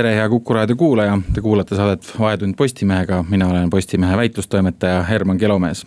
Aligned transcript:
tere, 0.00 0.14
hea 0.16 0.28
Kuku 0.28 0.54
raadio 0.56 0.76
kuulaja, 0.80 1.18
te 1.34 1.42
kuulate 1.44 1.76
saadet 1.76 2.06
Vahetund 2.18 2.54
Postimehega, 2.56 3.18
mina 3.28 3.48
olen 3.50 3.70
Postimehe 3.70 4.16
väitlustoimetaja 4.16 5.02
Herman 5.04 5.38
Kelomees. 5.38 5.86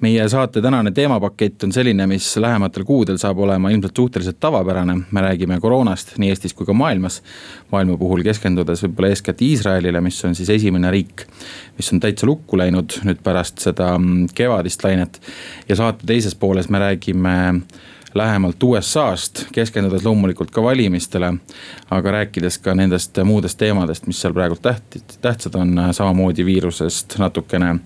meie 0.00 0.28
saate 0.28 0.62
tänane 0.62 0.90
teemapakett 0.90 1.64
on 1.64 1.72
selline, 1.72 2.06
mis 2.06 2.30
lähematel 2.36 2.84
kuudel 2.84 3.18
saab 3.20 3.38
olema 3.44 3.70
ilmselt 3.70 3.96
suhteliselt 3.96 4.40
tavapärane, 4.40 4.96
me 5.10 5.20
räägime 5.20 5.60
koroonast 5.60 6.16
nii 6.18 6.32
Eestis 6.32 6.54
kui 6.54 6.66
ka 6.66 6.72
maailmas. 6.72 7.22
maailma 7.72 7.96
puhul 7.96 8.22
keskendudes 8.24 8.86
võib-olla 8.86 9.12
eeskätt 9.12 9.42
Iisraelile, 9.42 10.00
mis 10.00 10.24
on 10.24 10.34
siis 10.34 10.50
esimene 10.50 10.90
riik, 10.90 11.26
mis 11.76 11.92
on 11.92 12.00
täitsa 12.00 12.26
lukku 12.26 12.56
läinud 12.56 13.02
nüüd 13.04 13.20
pärast 13.22 13.58
seda 13.58 13.98
mm, 13.98 14.32
kevadist 14.34 14.84
lainet. 14.84 15.20
ja 15.68 15.76
saate 15.76 16.06
teises 16.06 16.34
pooles 16.34 16.70
me 16.70 16.78
räägime 16.78 17.36
lähemalt 18.14 18.62
USA-st, 18.62 19.46
keskendudes 19.52 20.04
loomulikult 20.04 20.50
ka 20.50 20.62
valimistele. 20.62 21.34
aga 21.90 22.10
rääkides 22.10 22.58
ka 22.58 22.74
nendest 22.74 23.18
muudest 23.24 23.58
teemadest, 23.58 24.06
mis 24.06 24.20
seal 24.20 24.32
praegu 24.32 24.56
tähtid, 24.62 25.02
tähtsad 25.20 25.54
on, 25.54 25.80
samamoodi 25.92 26.44
viirusest 26.44 27.18
natukene 27.18 27.76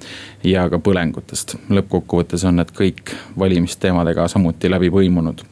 ja 0.45 0.69
ka 0.71 0.79
põlengutest. 0.79 1.57
lõppkokkuvõttes 1.71 2.47
on 2.47 2.57
need 2.57 2.71
kõik 2.75 3.15
valimisteemadega 3.39 4.29
samuti 4.29 4.71
läbi 4.71 4.91
põimunud. 4.91 5.45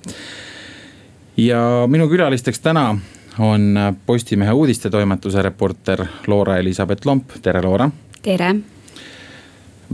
ja 1.36 1.86
minu 1.86 2.08
külalisteks 2.08 2.60
täna 2.60 2.98
on 3.38 3.78
Postimehe 4.06 4.52
uudistetoimetuse 4.52 5.42
reporter 5.42 6.06
Loora-Elisabeth 6.26 7.06
Lomp, 7.06 7.30
tere 7.42 7.62
Loora. 7.62 7.90
tere. 8.22 8.54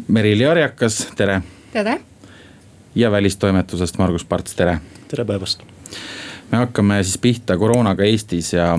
Merili 0.08 0.46
Arjakas, 0.46 1.08
tere. 1.16 1.42
tere 1.72 2.00
ja 2.94 3.10
välistoimetusest 3.10 3.98
Margus 3.98 4.24
Parts, 4.24 4.54
tere. 4.54 4.80
tere 5.08 5.24
päevast. 5.24 5.62
me 6.50 6.58
hakkame 6.58 7.02
siis 7.02 7.18
pihta 7.18 7.58
koroonaga 7.58 8.04
Eestis 8.04 8.52
ja 8.52 8.78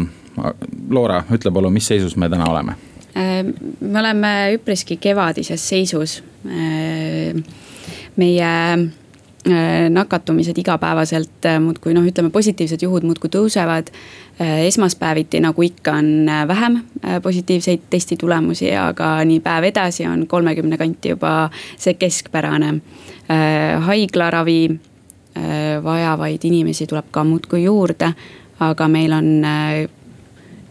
Loora, 0.90 1.23
ütle 1.31 1.52
palun, 1.52 1.73
mis 1.73 1.88
seisus 1.88 2.16
me 2.16 2.30
täna 2.30 2.48
oleme? 2.52 2.76
Äh, 3.17 3.44
me 3.80 4.00
oleme 4.00 4.32
üpriski 4.56 4.98
kevadises 4.98 5.70
seisus. 5.70 6.22
Äh, 6.48 7.36
meie 8.16 8.52
äh, 8.73 9.89
nakatumised 9.89 10.58
igapäevaselt 10.58 11.48
muudkui 11.59 11.94
noh, 11.94 12.08
ütleme 12.08 12.32
positiivsed 12.32 12.84
juhud 12.88 13.08
muudkui 13.08 13.32
tõusevad. 13.32 13.92
Esmaspäeviti, 14.39 15.39
nagu 15.39 15.61
ikka, 15.61 15.91
on 15.91 16.29
vähem 16.47 16.79
positiivseid 17.21 17.81
testitulemusi, 17.89 18.71
aga 18.75 19.19
nii 19.25 19.39
päev 19.39 19.67
edasi 19.69 20.05
on 20.07 20.27
kolmekümne 20.27 20.77
kanti 20.77 21.13
juba 21.13 21.49
see 21.77 21.93
keskpärane. 21.93 22.73
Äh, 23.31 23.83
haiglaravi 23.85 24.69
äh, 25.37 25.83
vajavaid 25.83 26.43
inimesi 26.43 26.87
tuleb 26.87 27.11
ka 27.11 27.23
muudkui 27.23 27.63
juurde, 27.63 28.13
aga 28.59 28.87
meil 28.87 29.13
on 29.13 29.29
äh, 29.45 29.85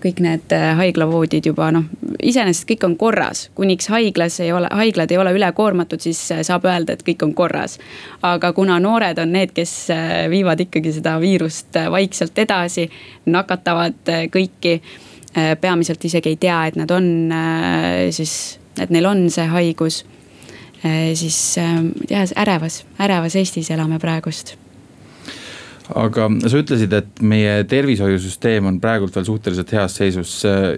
kõik 0.02 0.20
need 0.24 0.54
haiglavoodid 0.78 1.46
juba 1.50 1.70
noh, 1.74 1.86
iseenesest 2.22 2.66
kõik 2.68 2.86
on 2.88 2.96
korras, 3.00 3.48
kuniks 3.54 3.90
haiglas 3.92 4.40
ei 4.44 4.52
ole, 4.52 4.70
haiglad 4.76 5.10
ei 5.12 5.20
ole 5.20 5.34
ülekoormatud, 5.36 6.02
siis 6.02 6.20
saab 6.46 6.66
öelda, 6.68 6.96
et 6.96 7.04
kõik 7.06 7.24
on 7.26 7.34
korras. 7.34 7.78
aga 8.22 8.52
kuna 8.52 8.78
noored 8.80 9.18
on 9.18 9.32
need, 9.32 9.52
kes 9.56 9.74
viivad 10.30 10.60
ikkagi 10.60 10.92
seda 10.98 11.18
viirust 11.20 11.76
vaikselt 11.90 12.38
edasi, 12.38 12.90
nakatavad 13.26 14.14
kõiki. 14.32 14.80
peamiselt 15.60 16.04
isegi 16.04 16.28
ei 16.28 16.36
tea, 16.36 16.64
et 16.66 16.76
nad 16.76 16.90
on 16.90 17.04
siis, 18.10 18.58
et 18.80 18.90
neil 18.90 19.06
on 19.06 19.28
see 19.30 19.46
haigus 19.46 20.04
Äh, 20.84 21.14
siis 21.14 21.58
ähm, 21.58 21.90
jah, 22.10 22.24
ärevas, 22.36 22.86
ärevas 22.98 23.36
Eestis 23.36 23.68
elame 23.70 23.98
praegust 24.00 24.54
aga 25.96 26.28
sa 26.46 26.60
ütlesid, 26.60 26.92
et 26.94 27.22
meie 27.26 27.64
tervishoiusüsteem 27.70 28.68
on 28.70 28.80
praegult 28.82 29.16
veel 29.16 29.26
suhteliselt 29.28 29.72
heas 29.74 29.96
seisus. 30.00 30.34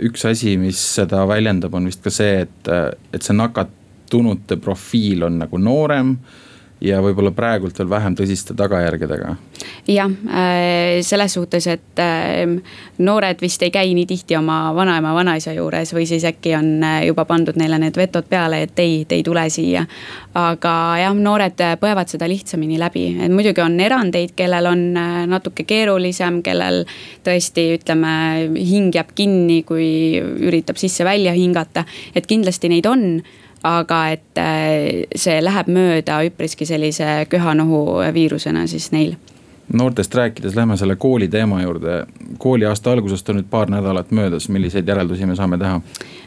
üks 0.09 0.25
asi, 0.29 0.57
mis 0.61 0.81
seda 1.01 1.25
väljendab, 1.29 1.75
on 1.75 1.91
vist 1.91 2.03
ka 2.05 2.13
see, 2.13 2.47
et, 2.47 2.73
et 3.13 3.23
see 3.23 3.37
nakatunute 3.37 4.59
profiil 4.63 5.29
on 5.29 5.39
nagu 5.45 5.61
noorem 5.61 6.17
ja 6.83 6.99
võib-olla 7.03 7.31
praegult 7.35 7.79
veel 7.79 7.91
vähem 7.91 8.17
tõsiste 8.19 8.55
tagajärgedega. 8.59 9.37
jah, 9.89 10.11
äh, 10.29 11.01
selles 11.03 11.35
suhtes, 11.35 11.67
et 11.67 12.01
äh, 12.03 12.43
noored 12.99 13.41
vist 13.43 13.63
ei 13.63 13.71
käi 13.71 13.95
nii 13.95 14.07
tihti 14.07 14.37
oma 14.37 14.73
vanaema, 14.75 15.15
vanaisa 15.15 15.55
juures 15.55 15.95
või 15.95 16.07
siis 16.11 16.25
äkki 16.29 16.55
on 16.59 16.71
äh, 16.83 16.99
juba 17.07 17.25
pandud 17.29 17.59
neile 17.61 17.79
need 17.83 17.97
vetod 17.99 18.27
peale, 18.29 18.63
et 18.67 18.79
ei, 18.83 19.05
te 19.09 19.19
ei 19.19 19.23
tule 19.27 19.45
siia. 19.51 19.85
aga 20.35 20.73
jah, 20.99 21.15
noored 21.15 21.61
põevad 21.81 22.11
seda 22.11 22.29
lihtsamini 22.31 22.79
läbi, 22.81 23.07
et 23.23 23.33
muidugi 23.33 23.63
on 23.63 23.79
erandeid, 23.81 24.35
kellel 24.37 24.67
on 24.71 24.83
natuke 25.29 25.67
keerulisem, 25.69 26.41
kellel 26.43 26.83
tõesti 27.25 27.69
ütleme, 27.77 28.15
hing 28.57 28.95
jääb 28.95 29.13
kinni, 29.15 29.63
kui 29.69 30.19
üritab 30.19 30.81
sisse-välja 30.81 31.35
hingata, 31.37 31.85
et 32.15 32.27
kindlasti 32.27 32.73
neid 32.73 32.89
on 32.89 33.23
aga 33.63 33.99
et 34.13 34.41
äh, 34.41 35.05
see 35.17 35.41
läheb 35.43 35.69
mööda 35.73 36.23
üpriski 36.27 36.67
sellise 36.69 37.27
köha-nohu 37.31 38.01
viirusena 38.15 38.67
siis 38.71 38.91
neil 38.93 39.17
noortest 39.73 40.15
rääkides 40.15 40.57
lähme 40.59 40.77
selle 40.77 40.97
kooli 40.97 41.29
teema 41.29 41.63
juurde. 41.63 42.07
kooliaasta 42.39 42.93
algusest 42.93 43.29
on 43.29 43.39
nüüd 43.41 43.49
paar 43.51 43.71
nädalat 43.71 44.11
möödas, 44.11 44.49
milliseid 44.49 44.89
järeldusi 44.89 45.27
me 45.27 45.37
saame 45.37 45.59
teha? 45.59 45.81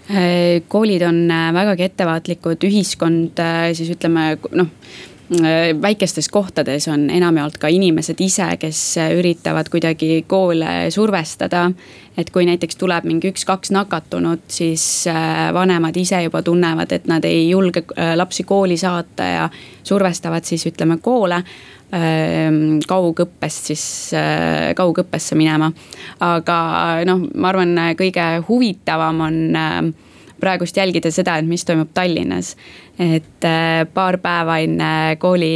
Äh, 0.10 0.64
koolid 0.68 1.04
on 1.06 1.26
äh, 1.32 1.52
vägagi 1.54 1.84
ettevaatlikud, 1.90 2.64
ühiskond 2.64 3.44
siis 3.74 3.92
ütleme 3.98 4.38
noh 4.52 4.72
väikestes 5.82 6.30
kohtades 6.30 6.88
on 6.88 7.10
enamjaolt 7.10 7.58
ka 7.58 7.68
inimesed 7.68 8.20
ise, 8.22 8.46
kes 8.62 8.82
üritavad 9.18 9.70
kuidagi 9.74 10.26
koole 10.28 10.92
survestada. 10.94 11.72
et 12.18 12.30
kui 12.32 12.46
näiteks 12.48 12.78
tuleb 12.80 13.04
mingi 13.04 13.28
üks-kaks 13.28 13.74
nakatunut, 13.76 14.46
siis 14.48 15.04
äh, 15.12 15.50
vanemad 15.54 15.98
ise 16.00 16.22
juba 16.24 16.40
tunnevad, 16.42 16.92
et 16.96 17.08
nad 17.12 17.26
ei 17.28 17.50
julge 17.50 17.84
äh, 17.98 18.14
lapsi 18.16 18.44
kooli 18.44 18.78
saata 18.78 19.24
ja 19.24 19.50
survestavad 19.84 20.44
siis 20.48 20.64
ütleme 20.66 20.98
koole 21.02 21.42
ähm, 21.42 22.80
kaugõppest 22.88 23.68
siis 23.74 23.86
äh, 24.16 24.72
kaugõppesse 24.76 25.36
minema. 25.36 25.72
aga 26.20 26.58
noh, 27.06 27.28
ma 27.36 27.52
arvan, 27.52 27.76
kõige 28.00 28.30
huvitavam 28.48 29.22
on 29.28 29.94
praegust 30.46 30.78
jälgida 30.78 31.12
seda, 31.12 31.40
et 31.42 31.50
mis 31.50 31.66
toimub 31.66 31.92
Tallinnas. 31.94 32.56
et 33.00 33.44
äh, 33.50 33.84
paar 33.94 34.18
päeva 34.24 34.60
enne 34.64 35.18
kooli 35.20 35.56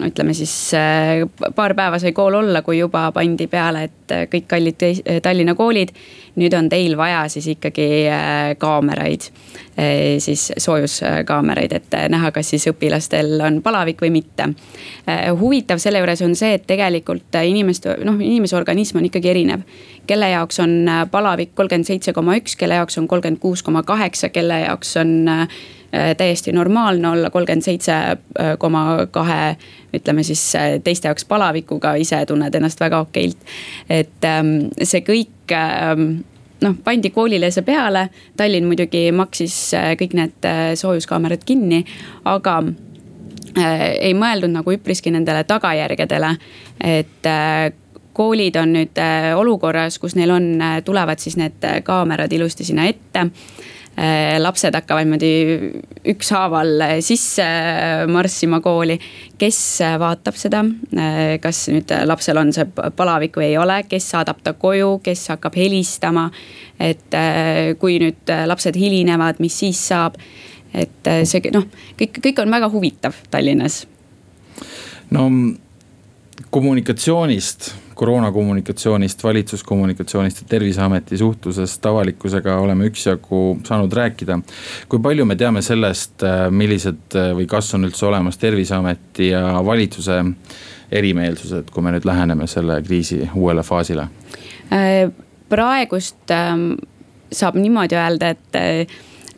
ütleme 0.00 0.34
siis 0.34 0.52
äh, 0.74 1.24
paar 1.56 1.74
päeva 1.78 1.98
sai 2.02 2.12
kool 2.16 2.34
olla, 2.42 2.62
kui 2.62 2.78
juba 2.78 3.10
pandi 3.12 3.46
peale, 3.46 3.84
et 3.88 4.16
kõik 4.32 4.48
kallid 4.50 4.86
Tallinna 5.22 5.54
koolid. 5.54 5.94
Nüüd 6.36 6.54
on 6.54 6.68
teil 6.70 6.96
vaja 6.98 7.24
siis 7.28 7.46
ikkagi 7.54 7.86
kaameraid, 8.58 9.24
siis 10.18 10.44
soojuskaameraid, 10.60 11.72
et 11.72 11.96
näha, 12.12 12.30
kas 12.34 12.52
siis 12.52 12.68
õpilastel 12.70 13.40
on 13.46 13.60
palavik 13.64 14.02
või 14.04 14.12
mitte. 14.14 14.50
huvitav 15.40 15.80
selle 15.82 15.98
juures 16.02 16.22
on 16.22 16.36
see, 16.38 16.54
et 16.58 16.66
tegelikult 16.68 17.40
inimeste, 17.42 17.96
noh 18.04 18.20
inimese 18.20 18.56
organism 18.56 19.00
on 19.00 19.08
ikkagi 19.10 19.32
erinev 19.32 19.64
kelle 20.10 20.30
jaoks 20.30 20.60
on 20.60 20.88
äh, 20.88 21.04
palavik 21.10 21.54
kolmkümmend 21.54 21.86
seitse 21.86 22.12
koma 22.12 22.34
üks, 22.40 22.56
kelle 22.58 22.80
jaoks 22.80 22.98
on 22.98 23.08
kolmkümmend 23.08 23.38
kuus 23.42 23.62
koma 23.62 23.82
kaheksa, 23.86 24.32
kelle 24.34 24.60
jaoks 24.64 24.96
on 25.00 25.12
äh, 25.28 25.60
täiesti 26.18 26.52
normaalne 26.52 27.08
olla 27.08 27.30
kolmkümmend 27.30 27.66
seitse 27.66 27.94
äh, 27.94 28.54
koma 28.58 29.06
kahe, 29.10 29.54
ütleme 29.94 30.24
siis 30.26 30.42
teiste 30.84 31.10
jaoks 31.10 31.26
palavikuga, 31.30 31.94
ise 32.02 32.24
tunned 32.26 32.54
ennast 32.54 32.80
väga 32.82 33.02
okeilt. 33.06 33.38
et 33.90 34.26
ähm, 34.26 34.56
see 34.82 35.04
kõik 35.06 35.39
ähm, 35.56 36.06
noh, 36.60 36.76
pandi 36.84 37.10
koolile 37.14 37.50
see 37.50 37.66
peale, 37.66 38.08
Tallinn 38.36 38.68
muidugi 38.68 39.08
maksis 39.16 39.58
kõik 40.00 40.16
need 40.18 40.48
soojuskaamerad 40.80 41.44
kinni, 41.46 41.84
aga 42.28 42.60
ei 43.60 44.12
mõeldud 44.14 44.52
nagu 44.52 44.72
üpriski 44.76 45.10
nendele 45.10 45.42
tagajärgedele. 45.48 46.34
et 46.80 47.26
koolid 48.12 48.56
on 48.60 48.74
nüüd 48.74 48.98
äh, 49.00 49.30
olukorras, 49.38 49.98
kus 49.98 50.16
neil 50.18 50.32
on, 50.34 50.52
äh, 50.60 50.78
tulevad 50.84 51.22
siis 51.22 51.38
need 51.40 51.64
äh, 51.64 51.80
kaamerad 51.86 52.32
ilusti 52.32 52.66
sinna 52.68 52.88
ette 52.90 53.26
lapsed 54.40 54.72
hakkavad 54.72 55.04
niimoodi 55.04 55.32
ükshaaval 56.08 56.84
sisse 57.04 57.44
marssima 58.08 58.62
kooli. 58.64 58.96
kes 59.38 59.58
vaatab 60.00 60.38
seda, 60.40 60.62
kas 61.42 61.58
nüüd 61.68 61.92
lapsel 62.08 62.40
on 62.40 62.52
see 62.56 62.64
palavik 62.96 63.36
või 63.36 63.50
ei 63.50 63.58
ole, 63.60 63.82
kes 63.88 64.06
saadab 64.14 64.40
ta 64.44 64.54
koju, 64.56 65.02
kes 65.04 65.26
hakkab 65.34 65.58
helistama. 65.60 66.30
et 66.80 67.18
kui 67.78 67.98
nüüd 68.00 68.32
lapsed 68.46 68.78
hilinevad, 68.80 69.42
mis 69.44 69.58
siis 69.60 69.82
saab 69.92 70.16
et 70.74 71.10
äh, 71.10 71.22
see 71.28 71.50
noh, 71.54 71.66
kõik, 71.98 72.20
kõik 72.22 72.42
on 72.42 72.52
väga 72.52 72.70
huvitav 72.72 73.16
Tallinnas. 73.30 73.84
no 75.10 75.26
kommunikatsioonist, 76.50 77.72
koroona 78.00 78.30
kommunikatsioonist, 78.32 79.24
valitsuskommunikatsioonist 79.24 80.40
ja 80.40 80.46
terviseameti 80.48 81.18
suhtlusest 81.20 81.86
avalikkusega 81.86 82.56
oleme 82.56 82.88
üksjagu 82.88 83.58
saanud 83.66 83.92
rääkida. 83.92 84.38
kui 84.88 84.98
palju 84.98 85.24
me 85.24 85.36
teame 85.36 85.62
sellest, 85.62 86.22
äh, 86.24 86.46
millised 86.50 87.16
või 87.36 87.46
kas 87.46 87.74
on 87.76 87.84
üldse 87.84 88.06
olemas 88.08 88.38
terviseameti 88.40 89.28
ja 89.28 89.42
valitsuse 89.64 90.22
erimeelsused, 90.90 91.68
kui 91.70 91.84
me 91.84 91.92
nüüd 91.92 92.08
läheneme 92.08 92.46
selle 92.46 92.80
kriisi 92.82 93.20
uuele 93.34 93.62
faasile? 93.62 94.08
praegust 95.50 96.30
ähm, 96.30 96.66
saab 97.32 97.56
niimoodi 97.58 97.96
öelda, 97.98 98.28
et 98.30 98.58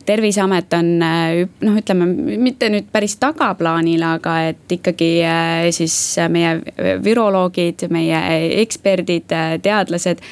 terviseamet 0.05 0.73
on 0.73 0.89
noh, 0.99 1.77
ütleme 1.79 2.07
mitte 2.39 2.69
nüüd 2.71 2.89
päris 2.91 3.15
tagaplaanil, 3.21 4.03
aga 4.05 4.35
et 4.49 4.75
ikkagi 4.75 5.09
äh, 5.27 5.67
siis 5.75 5.95
meie 6.31 6.57
viroloogid, 7.03 7.87
meie 7.93 8.19
eksperdid, 8.63 9.31
teadlased. 9.63 10.23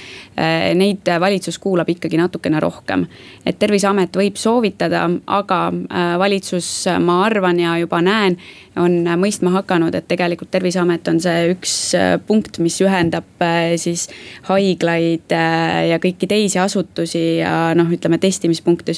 Äh, 0.41 0.71
neid 0.77 1.07
valitsus 1.19 1.59
kuulab 1.61 1.89
ikkagi 1.91 2.19
natukene 2.19 2.59
rohkem. 2.63 3.05
et 3.45 3.59
terviseamet 3.59 4.15
võib 4.15 4.37
soovitada, 4.39 5.03
aga 5.27 5.59
äh, 5.67 6.17
valitsus, 6.19 6.87
ma 6.99 7.21
arvan 7.25 7.59
ja 7.59 7.77
juba 7.81 8.01
näen, 8.01 8.37
on 8.79 9.03
mõistma 9.19 9.51
hakanud, 9.57 9.95
et 9.95 10.07
tegelikult 10.07 10.51
terviseamet 10.51 11.07
on 11.11 11.19
see 11.19 11.51
üks 11.51 11.73
punkt, 12.27 12.59
mis 12.63 12.77
ühendab 12.81 13.43
siis 13.75 14.05
haiglaid 14.47 15.33
ja 15.89 15.97
kõiki 15.99 16.29
teisi 16.31 16.59
asutusi 16.61 17.41
ja 17.41 17.73
noh, 17.75 17.91
ütleme 17.91 18.15
testimispunkte, 18.21 18.95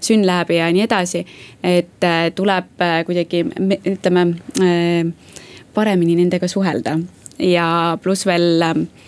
SYNLAB 0.00 0.48
SYNLAB-i 0.48 0.58
ja 0.58 0.70
nii 0.72 0.82
edasi. 0.86 1.24
et 1.62 2.04
äh, 2.04 2.30
tuleb 2.34 2.80
äh, 2.80 3.04
kuidagi 3.04 3.44
ütleme 3.86 4.26
äh, 4.60 5.12
paremini 5.74 6.16
nendega 6.16 6.48
suhelda 6.48 6.98
ja 7.38 7.98
pluss 8.02 8.26
veel 8.26 8.62
Eh, 8.62 9.07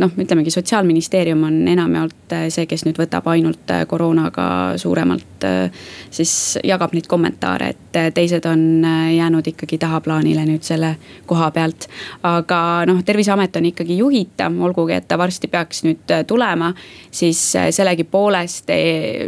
noh, 0.00 0.12
ütlemegi 0.18 0.50
sotsiaalministeerium 0.50 1.42
on 1.48 1.56
enamjaolt 1.68 2.34
eh, 2.36 2.46
see, 2.52 2.66
kes 2.70 2.84
nüüd 2.86 2.98
võtab 3.00 3.28
ainult 3.30 3.70
eh, 3.74 3.84
koroonaga 3.88 4.48
suuremalt. 4.80 5.26
siis 6.10 6.58
jagab 6.66 6.90
neid 6.96 7.06
kommentaare, 7.06 7.68
et 7.68 8.14
teised 8.14 8.46
on 8.50 8.82
jäänud 9.14 9.46
ikkagi 9.46 9.78
tahaplaanile 9.78 10.42
nüüd 10.48 10.66
selle 10.66 10.96
koha 11.26 11.50
pealt. 11.54 11.86
aga 12.26 12.60
noh, 12.90 13.04
terviseamet 13.06 13.56
on 13.56 13.68
ikkagi 13.70 14.00
juhitav, 14.00 14.58
olgugi 14.58 14.96
et 14.96 15.06
ta 15.08 15.18
varsti 15.18 15.46
peaks 15.48 15.84
nüüd 15.86 16.14
tulema. 16.26 16.72
siis 17.10 17.40
sellegipoolest 17.70 18.74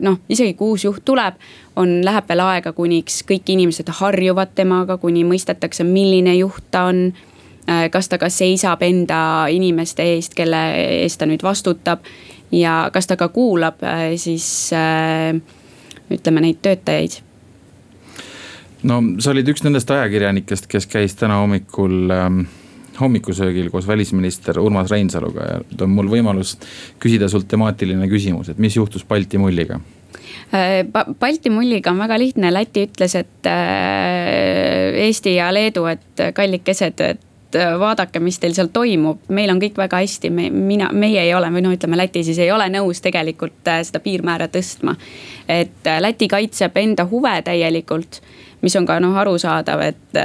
noh, 0.02 0.18
isegi 0.28 0.54
kui 0.54 0.74
uus 0.74 0.84
juht 0.84 1.04
tuleb 1.04 1.38
on, 1.76 2.00
läheb 2.04 2.28
veel 2.28 2.42
aega, 2.44 2.72
kuniks 2.76 3.22
kõik 3.28 3.50
inimesed 3.54 3.90
harjuvad 4.00 4.54
temaga, 4.58 4.98
kuni 5.00 5.24
mõistetakse, 5.28 5.84
milline 5.86 6.34
juht 6.40 6.66
ta 6.70 6.88
on 6.90 7.10
kas 7.66 8.08
ta 8.08 8.18
ka 8.18 8.28
seisab 8.32 8.82
enda 8.82 9.46
inimeste 9.52 10.04
eest, 10.14 10.34
kelle 10.34 10.60
eest 11.02 11.20
ta 11.20 11.28
nüüd 11.28 11.42
vastutab. 11.42 12.04
ja 12.52 12.90
kas 12.92 13.06
ta 13.06 13.16
ka 13.16 13.28
kuulab 13.28 13.82
äh, 13.82 14.16
siis 14.16 14.70
äh, 14.74 15.36
ütleme 16.10 16.40
neid 16.40 16.58
töötajaid 16.62 17.20
no 18.82 19.02
sa 19.18 19.30
olid 19.30 19.48
üks 19.52 19.62
nendest 19.62 19.90
ajakirjanikest, 19.90 20.66
kes 20.66 20.86
käis 20.90 21.14
täna 21.14 21.38
hommikul 21.44 22.10
ähm, 22.10 22.42
hommikusöögil 23.00 23.70
koos 23.70 23.86
välisminister 23.86 24.58
Urmas 24.58 24.90
Reinsaluga 24.90 25.46
ja 25.46 25.62
nüüd 25.62 25.86
on 25.86 25.94
mul 25.94 26.10
võimalus 26.10 26.56
küsida 27.00 27.28
sult 27.30 27.48
temaatiline 27.48 28.08
küsimus, 28.10 28.50
et 28.50 28.58
mis 28.58 28.76
juhtus 28.76 29.06
Balti 29.08 29.38
mulliga? 29.38 29.80
Balti 31.20 31.50
mulliga 31.54 31.92
on 31.92 32.02
väga 32.02 32.18
lihtne, 32.18 32.50
Läti 32.52 32.84
ütles, 32.88 33.14
et 33.14 33.46
Eesti 33.46 35.36
ja 35.36 35.48
Leedu, 35.54 35.86
et 35.86 36.24
kallikesed, 36.34 37.00
et 37.06 37.29
et 37.50 37.58
äh, 37.58 37.78
vaadake, 37.78 38.20
mis 38.22 38.38
teil 38.38 38.54
seal 38.54 38.68
toimub, 38.72 39.24
meil 39.34 39.50
on 39.50 39.60
kõik 39.62 39.78
väga 39.78 40.00
hästi, 40.02 40.30
me, 40.30 40.48
mina, 40.54 40.90
meie 40.94 41.22
ei 41.24 41.32
ole 41.34 41.48
või 41.50 41.64
noh, 41.64 41.74
ütleme 41.74 41.98
Läti 41.98 42.22
siis 42.26 42.38
ei 42.38 42.50
ole 42.54 42.68
nõus 42.70 43.02
tegelikult 43.02 43.66
äh, 43.68 43.80
seda 43.86 44.00
piirmäära 44.00 44.46
tõstma. 44.52 44.94
et 45.48 45.86
äh, 45.86 45.98
Läti 46.00 46.28
kaitseb 46.30 46.76
enda 46.78 47.06
huve 47.10 47.32
täielikult, 47.42 48.20
mis 48.62 48.76
on 48.76 48.86
ka 48.86 49.00
noh, 49.02 49.16
arusaadav, 49.18 49.82
et, 49.82 50.18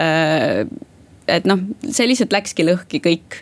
et 1.27 1.45
noh, 1.47 1.61
see 1.87 2.07
lihtsalt 2.07 2.35
läkski 2.35 2.65
lõhki 2.67 2.99
kõik 3.01 3.39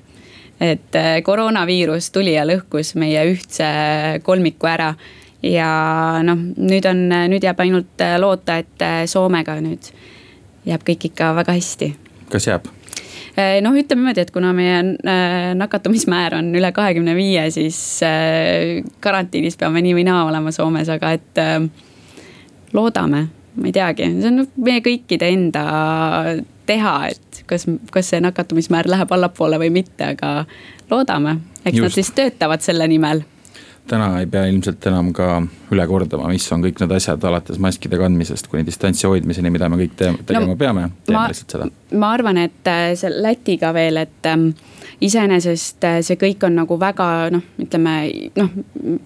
et 0.62 0.96
koroonaviirus 1.26 2.12
tuli 2.14 2.36
ja 2.38 2.46
lõhkus 2.46 2.94
meie 2.96 3.24
ühtse 3.32 3.66
kolmiku 4.24 4.70
ära. 4.70 4.94
ja 5.44 6.22
noh, 6.24 6.40
nüüd 6.40 6.86
on, 6.88 7.02
nüüd 7.34 7.44
jääb 7.44 7.60
ainult 7.66 8.06
loota, 8.22 8.62
et 8.62 8.86
Soomega 9.10 9.58
nüüd 9.66 9.90
jääb 10.70 10.86
kõik 10.88 11.10
ikka 11.10 11.34
väga 11.42 11.58
hästi. 11.58 11.92
kas 12.30 12.48
jääb? 12.48 12.70
Eh, 13.34 13.60
noh, 13.66 13.74
ütleme 13.74 14.04
niimoodi, 14.04 14.22
et 14.22 14.32
kuna 14.34 14.52
meie 14.54 14.76
eh, 14.94 15.54
nakatumismäär 15.58 16.36
on 16.38 16.52
üle 16.54 16.70
kahekümne 16.76 17.16
viie, 17.18 17.48
siis 17.54 17.78
eh, 18.06 18.84
karantiinis 19.02 19.58
peame 19.58 19.82
nii 19.82 19.96
või 19.98 20.04
naa 20.06 20.28
olema 20.28 20.54
Soomes, 20.54 20.92
aga 20.94 21.16
et 21.18 21.42
loodame, 22.78 23.24
ma 23.58 23.70
ei 23.70 23.74
teagi, 23.74 24.12
see 24.20 24.30
on 24.30 24.46
meie 24.62 24.86
kõikide 24.86 25.32
enda 25.34 25.66
teha, 26.70 26.94
et 27.10 27.42
kas, 27.50 27.66
kas 27.94 28.14
see 28.14 28.22
nakatumismäär 28.22 28.92
läheb 28.94 29.18
allapoole 29.18 29.58
või 29.66 29.74
mitte, 29.82 30.14
aga 30.14 30.46
loodame, 30.94 31.40
eks 31.64 31.74
Just. 31.80 31.84
nad 31.88 31.98
siis 31.98 32.14
töötavad 32.14 32.62
selle 32.62 32.88
nimel 32.92 33.26
täna 33.88 34.20
ei 34.20 34.28
pea 34.28 34.46
ilmselt 34.48 34.86
enam 34.88 35.12
ka 35.16 35.42
üle 35.74 35.86
kordama, 35.88 36.30
mis 36.32 36.46
on 36.56 36.64
kõik 36.64 36.80
need 36.82 36.94
asjad, 36.96 37.24
alates 37.28 37.60
maskide 37.62 38.00
kandmisest 38.00 38.48
kuni 38.52 38.66
distantsi 38.68 39.08
hoidmiseni, 39.10 39.52
mida 39.54 39.70
me 39.70 39.80
kõik 39.82 39.98
teeme, 40.00 40.24
tegema 40.28 40.54
no, 40.54 40.58
peame, 40.60 40.86
teeme 41.08 41.26
lihtsalt 41.32 41.56
seda. 41.58 41.68
ma 42.00 42.12
arvan, 42.16 42.40
et 42.46 42.70
äh, 42.72 42.94
see 43.00 43.12
Lätiga 43.14 43.74
veel, 43.76 44.00
et 44.06 44.30
ähm, 44.30 44.50
iseenesest 45.04 45.88
äh, 45.90 46.00
see 46.06 46.20
kõik 46.22 46.46
on 46.48 46.56
nagu 46.62 46.78
väga 46.80 47.10
noh, 47.34 47.44
ütleme 47.62 47.96
noh, 48.40 48.54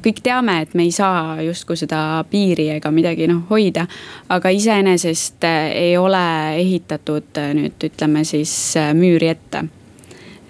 kõik 0.05 0.21
teame, 0.25 0.59
et 0.65 0.75
me 0.77 0.85
ei 0.85 0.93
saa 0.95 1.39
justkui 1.45 1.79
seda 1.79 2.01
piiri 2.29 2.69
ega 2.77 2.91
midagi 2.93 3.29
noh 3.31 3.47
hoida. 3.49 3.87
aga 4.29 4.53
iseenesest 4.53 5.47
äh, 5.47 5.71
ei 5.87 5.97
ole 5.97 6.27
ehitatud 6.61 7.41
nüüd 7.57 7.89
ütleme 7.89 8.23
siis 8.27 8.53
müüri 8.93 9.33
ette 9.33 9.65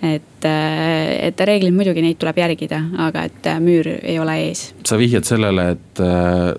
et, 0.01 0.45
äh, 0.45 1.27
et 1.27 1.39
reeglid 1.39 1.75
muidugi 1.75 2.03
neid 2.05 2.19
tuleb 2.21 2.37
järgida, 2.37 2.81
aga 3.07 3.27
et 3.29 3.47
äh, 3.49 3.61
müür 3.63 3.89
ei 3.97 4.19
ole 4.19 4.37
ees. 4.47 4.71
sa 4.85 4.97
vihjad 4.99 5.27
sellele, 5.27 5.69
et 5.75 6.01
äh, 6.03 6.51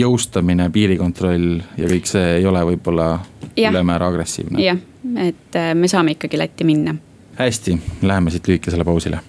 jõustamine, 0.00 0.70
piirikontroll 0.74 1.60
ja 1.78 1.90
kõik 1.90 2.08
see 2.10 2.38
ei 2.38 2.46
ole 2.48 2.64
võib-olla 2.72 3.10
ülemäära 3.54 4.08
agressiivne. 4.12 4.62
jah, 4.62 4.80
et 5.20 5.60
me 5.74 5.90
saame 5.90 6.16
ikkagi 6.18 6.40
Lätti 6.40 6.64
minna. 6.64 6.96
hästi, 7.38 7.78
läheme 8.02 8.34
siit 8.34 8.48
lühikesele 8.48 8.84
pausile 8.84 9.22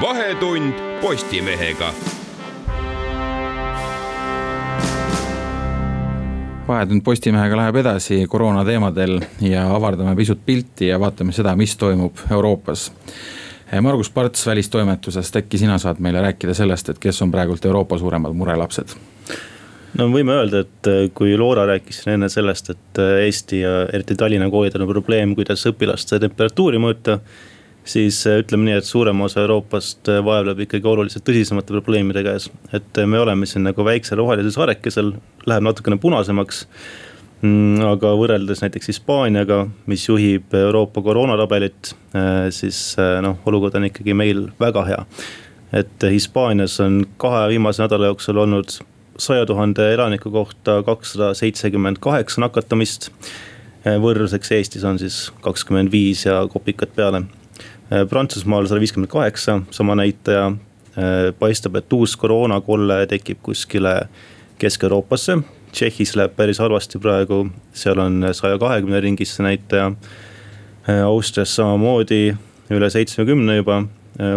vahetund 0.00 0.74
Postimehega 1.00 1.92
vahetund 6.70 7.02
Postimehega 7.04 7.58
läheb 7.58 7.80
edasi 7.82 8.22
koroona 8.30 8.64
teemadel 8.64 9.18
ja 9.44 9.66
avardame 9.74 10.14
pisut 10.18 10.40
pilti 10.46 10.90
ja 10.90 11.00
vaatame 11.00 11.34
seda, 11.36 11.56
mis 11.58 11.76
toimub 11.76 12.22
Euroopas. 12.30 12.90
Margus 13.82 14.10
Parts 14.10 14.46
välistoimetusest, 14.46 15.36
äkki 15.36 15.58
sina 15.58 15.78
saad 15.78 16.00
meile 16.02 16.22
rääkida 16.24 16.54
sellest, 16.58 16.88
et 16.90 16.98
kes 16.98 17.22
on 17.22 17.30
praegult 17.30 17.64
Euroopa 17.64 17.98
suuremad 17.98 18.34
murelapsed? 18.34 18.96
no 19.98 20.06
võime 20.10 20.34
öelda, 20.38 20.64
et 20.64 20.90
äh, 20.90 21.04
kui 21.14 21.36
Loora 21.38 21.66
rääkis 21.66 22.04
enne 22.10 22.28
sellest, 22.30 22.70
et 22.74 23.00
äh, 23.02 23.24
Eesti 23.26 23.62
ja 23.64 23.72
eriti 23.92 24.16
Tallinna 24.18 24.50
koolidel 24.50 24.84
on 24.86 24.92
probleem, 24.92 25.34
kuidas 25.38 25.64
õpilaste 25.70 26.20
temperatuuri 26.22 26.78
mõõta 26.82 27.18
siis 27.84 28.20
äh, 28.26 28.40
ütleme 28.42 28.68
nii, 28.68 28.78
et 28.80 28.88
suurem 28.88 29.20
osa 29.24 29.42
Euroopast 29.44 30.08
äh, 30.08 30.20
vaevleb 30.24 30.64
ikkagi 30.66 30.88
oluliselt 30.88 31.24
tõsisemate 31.26 31.74
probleemide 31.74 32.22
käes. 32.26 32.50
et 32.72 32.98
äh, 32.98 33.06
me 33.06 33.20
oleme 33.20 33.46
siin 33.46 33.64
nagu 33.66 33.84
väiksel 33.84 34.20
rohelisel 34.20 34.54
saarekesel, 34.54 35.14
läheb 35.46 35.66
natukene 35.66 36.00
punasemaks. 36.00 36.66
Mm, 37.40 37.80
aga 37.88 38.12
võrreldes 38.20 38.60
näiteks 38.60 38.90
Hispaaniaga, 38.90 39.62
mis 39.88 40.02
juhib 40.04 40.52
Euroopa 40.52 41.00
koroonatabelit, 41.00 41.94
siis 42.52 42.80
noh, 43.24 43.38
olukord 43.48 43.78
on 43.78 43.86
ikkagi 43.88 44.12
meil 44.12 44.42
väga 44.60 44.82
hea. 44.84 44.98
et 45.72 46.04
Hispaanias 46.04 46.76
on 46.84 47.06
kahe 47.16 47.46
viimase 47.48 47.80
nädala 47.80 48.10
jooksul 48.10 48.42
olnud 48.44 48.76
saja 49.16 49.46
tuhande 49.46 49.88
elaniku 49.94 50.30
kohta 50.30 50.82
kakssada 50.84 51.32
seitsekümmend 51.34 51.96
kaheksa 52.00 52.44
nakatamist. 52.44 53.08
võrdluseks 53.80 54.52
Eestis 54.52 54.84
on 54.84 54.98
siis 54.98 55.30
kakskümmend 55.40 55.88
viis 55.92 56.26
ja 56.26 56.42
kopikad 56.52 56.92
peale 56.92 57.22
Prantsusmaal 57.90 58.68
sada 58.70 58.80
viiskümmend 58.80 59.10
kaheksa, 59.10 59.60
sama 59.74 59.96
näitaja. 59.98 60.52
Äh, 60.98 61.30
paistab, 61.38 61.76
et 61.78 61.92
uus 61.92 62.16
koroonakolle 62.16 63.04
tekib 63.06 63.38
kuskile 63.42 64.08
Kesk-Euroopasse. 64.58 65.36
Tšehhis 65.72 66.16
läheb 66.18 66.34
päris 66.34 66.58
halvasti 66.58 66.98
praegu, 66.98 67.44
seal 67.72 67.98
on 68.02 68.24
saja 68.34 68.58
kahekümne 68.58 68.98
ringis 69.00 69.36
see 69.36 69.46
näitaja. 69.46 69.92
Äh, 70.88 71.04
Austrias 71.06 71.54
samamoodi 71.54 72.34
üle 72.74 72.90
seitsmekümne 72.90 73.56
juba, 73.60 73.84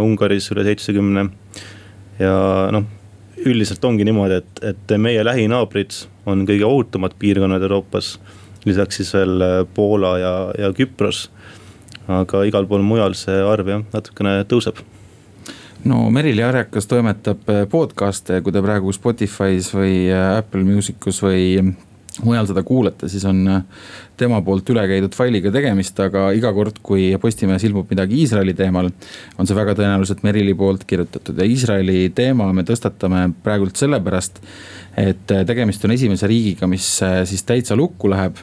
Ungaris 0.01 0.51
üle 0.53 0.63
seitsmekümne. 0.63 1.25
ja 2.19 2.35
noh, 2.71 2.85
üldiselt 3.45 3.85
ongi 3.85 4.05
niimoodi, 4.05 4.37
et, 4.41 4.63
et 4.63 4.93
meie 5.01 5.25
lähinaabrid 5.25 5.97
on 6.29 6.45
kõige 6.45 6.65
ohutumad 6.65 7.17
piirkonnad 7.19 7.61
Euroopas. 7.61 8.19
lisaks 8.65 8.95
siis 8.95 9.13
veel 9.13 9.41
Poola 9.73 10.17
ja, 10.17 10.33
ja 10.57 10.73
Küpros. 10.73 11.29
Aga 12.07 12.43
igal 12.47 12.67
pool 12.67 12.83
mujal 12.85 13.15
see 13.17 13.39
arv 13.47 13.69
jah, 13.69 13.87
natukene 13.93 14.41
tõuseb. 14.49 14.81
No 15.83 16.05
Merili 16.15 16.43
Arjakas 16.43 16.87
toimetab 16.87 17.41
podcast'e, 17.71 18.39
kui 18.43 18.53
te 18.55 18.61
praegu 18.63 18.93
Spotify's 18.95 19.73
või 19.75 20.07
Apple 20.15 20.63
Musicus 20.63 21.19
või 21.23 21.73
mujal 22.21 22.45
seda 22.49 22.61
kuulate, 22.63 23.07
siis 23.09 23.23
on 23.25 23.41
äh, 23.49 23.63
tema 24.17 24.39
poolt 24.45 24.69
üle 24.69 24.83
käidud 24.89 25.15
failiga 25.17 25.51
tegemist, 25.53 25.97
aga 26.03 26.27
iga 26.37 26.51
kord, 26.53 26.77
kui 26.85 27.07
Postimehes 27.21 27.65
ilmub 27.65 27.89
midagi 27.89 28.19
Iisraeli 28.21 28.53
teemal, 28.57 28.91
on 29.37 29.49
see 29.49 29.57
väga 29.57 29.73
tõenäoliselt 29.79 30.21
Merili 30.25 30.53
poolt 30.57 30.85
kirjutatud. 30.89 31.39
Ja 31.39 31.47
Iisraeli 31.49 32.11
teema 32.15 32.51
me 32.53 32.65
tõstatame 32.67 33.25
praegult 33.43 33.81
sellepärast, 33.81 34.43
et 34.99 35.35
tegemist 35.49 35.85
on 35.87 35.95
esimese 35.95 36.29
riigiga, 36.29 36.69
mis 36.69 36.85
siis 37.01 37.45
täitsa 37.49 37.77
lukku 37.79 38.11
läheb 38.13 38.37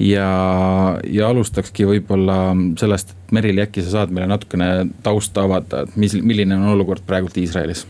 ja, 0.00 0.98
ja 1.06 1.28
alustakski 1.28 1.86
võib-olla 1.88 2.40
sellest, 2.80 3.14
et 3.14 3.32
Merili, 3.36 3.62
äkki 3.62 3.84
sa 3.84 4.00
saad 4.00 4.12
meile 4.14 4.26
natukene 4.30 4.88
tausta 5.04 5.44
avada, 5.46 5.84
et 5.84 5.96
mis, 6.00 6.16
milline 6.22 6.56
on 6.56 6.72
olukord 6.74 7.04
praegult 7.06 7.36
Iisraelis 7.38 7.86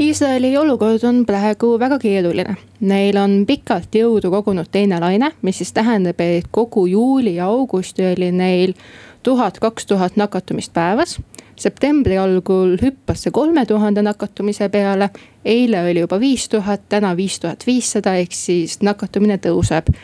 Iisraeli 0.00 0.56
olukord 0.58 1.04
on 1.06 1.20
praegu 1.22 1.76
väga 1.78 2.00
keeruline. 2.02 2.56
Neil 2.82 3.14
on 3.14 3.44
pikalt 3.46 3.94
jõudu 3.94 4.32
kogunud 4.32 4.66
teine 4.74 4.98
laine, 4.98 5.28
mis 5.46 5.60
siis 5.62 5.70
tähendab, 5.72 6.18
et 6.18 6.48
kogu 6.50 6.88
juuli 6.90 7.36
ja 7.36 7.46
augusti 7.46 8.02
oli 8.08 8.32
neil 8.34 8.74
tuhat, 9.22 9.60
kaks 9.62 9.86
tuhat 9.86 10.16
nakatumist 10.16 10.72
päevas. 10.74 11.20
septembri 11.56 12.16
algul 12.18 12.74
hüppas 12.82 13.22
see 13.22 13.30
kolme 13.30 13.62
tuhande 13.66 14.02
nakatumise 14.02 14.68
peale. 14.68 15.10
eile 15.44 15.84
oli 15.90 16.00
juba 16.00 16.20
viis 16.20 16.48
tuhat, 16.48 16.88
täna 16.88 17.16
viis 17.16 17.38
tuhat 17.40 17.62
viissada, 17.66 18.14
ehk 18.14 18.32
siis 18.32 18.82
nakatumine 18.82 19.38
tõuseb. 19.38 19.94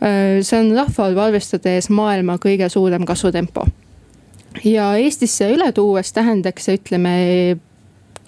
See 0.00 0.58
on 0.58 0.72
rahvaarvu 0.76 1.20
arvestades 1.20 1.90
maailma 1.92 2.38
kõige 2.40 2.68
suurem 2.72 3.04
kasvutempo 3.08 3.66
ja 4.64 4.94
Eestisse 4.96 5.50
üle 5.52 5.72
tuues 5.76 6.12
tähendaks 6.16 6.66
see, 6.68 6.78
ütleme 6.80 7.14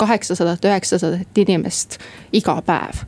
kaheksasadat, 0.01 0.65
üheksasadat 0.65 1.43
inimest 1.45 1.99
iga 2.37 2.59
päev 2.67 3.05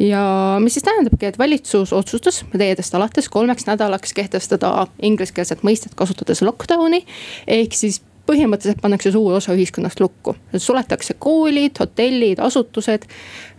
ja 0.00 0.22
mis 0.62 0.76
siis 0.76 0.86
tähendabki, 0.86 1.26
et 1.26 1.38
valitsus 1.38 1.92
otsustas 1.92 2.44
reedest 2.54 2.94
alates 2.94 3.28
kolmeks 3.28 3.66
nädalaks 3.66 4.14
kehtestada 4.14 4.86
ingliskeelset 5.02 5.64
mõistet 5.66 5.96
kasutades 5.98 6.42
lockdown'i. 6.46 7.04
ehk 7.46 7.74
siis 7.74 8.00
põhimõtteliselt 8.30 8.82
pannakse 8.82 9.12
suur 9.14 9.34
osa 9.40 9.54
ühiskonnast 9.56 10.00
lukku, 10.00 10.36
suletakse 10.56 11.16
koolid, 11.18 11.78
hotellid, 11.80 12.38
asutused. 12.42 13.08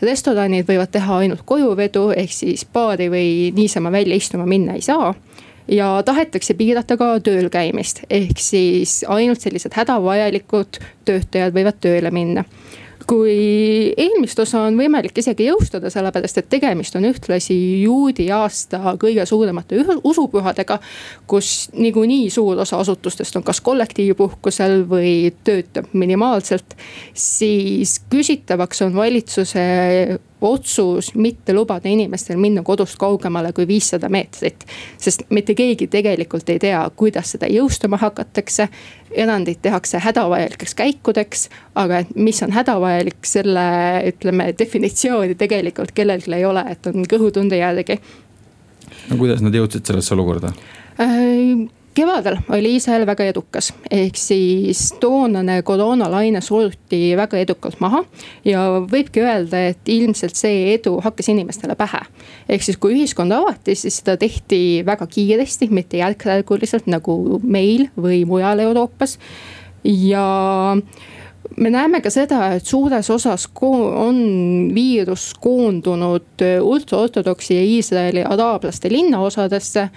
restoranid 0.02 0.68
võivad 0.70 0.92
teha 0.92 1.18
ainult 1.24 1.44
kojuvedu, 1.46 2.10
ehk 2.16 2.32
siis 2.34 2.66
baari 2.66 3.10
või 3.12 3.52
niisama 3.56 3.92
välja 3.92 4.16
istuma 4.16 4.48
minna 4.50 4.78
ei 4.80 4.82
saa 4.86 5.14
ja 5.72 6.04
tahetakse 6.06 6.54
piirata 6.58 6.98
ka 6.98 7.14
tööl 7.24 7.50
käimist, 7.54 8.04
ehk 8.10 8.40
siis 8.40 9.02
ainult 9.08 9.42
sellised 9.44 9.76
hädavajalikud 9.78 10.80
töötajad 11.06 11.54
võivad 11.56 11.80
tööle 11.84 12.12
minna 12.12 12.46
kui 13.08 13.94
eelmist 13.98 14.40
osa 14.40 14.66
on 14.68 14.78
võimalik 14.80 15.18
isegi 15.18 15.48
jõustada, 15.48 15.90
sellepärast 15.94 16.42
et 16.42 16.50
tegemist 16.52 16.96
on 16.98 17.08
ühtlasi 17.10 17.58
juudi 17.84 18.28
aasta 18.34 18.96
kõige 19.02 19.26
suuremate 19.26 19.82
usupühadega. 20.04 20.80
kus 21.28 21.70
niikuinii 21.74 22.30
suur 22.30 22.60
osa 22.60 22.80
asutustest 22.80 23.36
on 23.36 23.44
kas 23.44 23.62
kollektiivpuhkusel 23.62 24.86
või 24.90 25.34
töötab 25.44 25.94
minimaalselt. 25.94 26.76
siis 27.14 28.00
küsitavaks 28.10 28.82
on 28.82 28.96
valitsuse 28.96 30.20
otsus 30.42 31.16
mitte 31.16 31.54
lubada 31.54 31.90
inimestel 31.90 32.38
minna 32.38 32.64
kodust 32.64 32.98
kaugemale 33.00 33.54
kui 33.54 33.68
viissada 33.68 34.10
meetrit. 34.10 34.66
sest 34.98 35.24
mitte 35.30 35.56
keegi 35.56 35.88
tegelikult 35.88 36.50
ei 36.50 36.60
tea, 36.60 36.82
kuidas 36.96 37.32
seda 37.36 37.50
jõustama 37.52 37.98
hakatakse. 38.02 38.68
erandid 39.12 39.60
tehakse 39.62 40.00
hädavajalikeks 40.00 40.76
käikudeks, 40.76 41.50
aga 41.76 41.98
et 42.00 42.16
mis 42.16 42.44
on 42.44 42.52
hädavajalik, 42.52 43.26
selle 43.26 43.66
ütleme 44.08 44.54
definitsiooni 44.60 45.36
tegelikult 45.36 45.92
kellelgi 45.92 46.34
ei 46.34 46.46
ole, 46.46 46.64
et 46.70 46.88
on 46.88 47.06
kõhutunde 47.06 47.58
järgi. 47.58 48.00
no 49.10 49.18
kuidas 49.18 49.42
nad 49.42 49.56
jõudsid 49.56 49.86
sellesse 49.86 50.14
olukorda 50.14 50.54
äh,? 51.00 51.81
Kevadel 51.94 52.38
oli 52.50 52.74
Iisrael 52.76 53.06
väga 53.06 53.26
edukas, 53.30 53.72
ehk 53.92 54.18
siis 54.20 54.92
toonane 55.00 55.62
koroonalaine 55.68 56.42
suruti 56.42 57.02
väga 57.18 57.40
edukalt 57.42 57.80
maha. 57.84 58.04
ja 58.46 58.66
võibki 58.92 59.24
öelda, 59.24 59.66
et 59.72 59.90
ilmselt 59.90 60.36
see 60.40 60.74
edu 60.74 60.98
hakkas 61.04 61.30
inimestele 61.34 61.76
pähe. 61.76 62.04
ehk 62.50 62.64
siis, 62.64 62.78
kui 62.78 62.96
ühiskond 62.96 63.36
avati, 63.36 63.76
siis 63.76 64.02
seda 64.02 64.18
tehti 64.18 64.84
väga 64.86 65.08
kiiresti, 65.08 65.70
mitte 65.72 66.02
järk-järguliselt 66.02 66.88
nagu 66.88 67.40
meil 67.44 67.90
või 67.98 68.24
mujal 68.26 68.60
Euroopas. 68.60 69.18
ja 69.84 70.78
me 71.58 71.70
näeme 71.70 72.02
ka 72.02 72.10
seda, 72.10 72.54
et 72.56 72.66
suures 72.66 73.10
osas 73.10 73.48
on 73.62 74.72
viirus 74.74 75.34
koondunud 75.40 76.44
ultraortodoksi 76.62 77.56
ja 77.56 77.64
Iisraeli 77.64 78.24
araablaste 78.24 78.90
linnaosadesse 78.92 79.90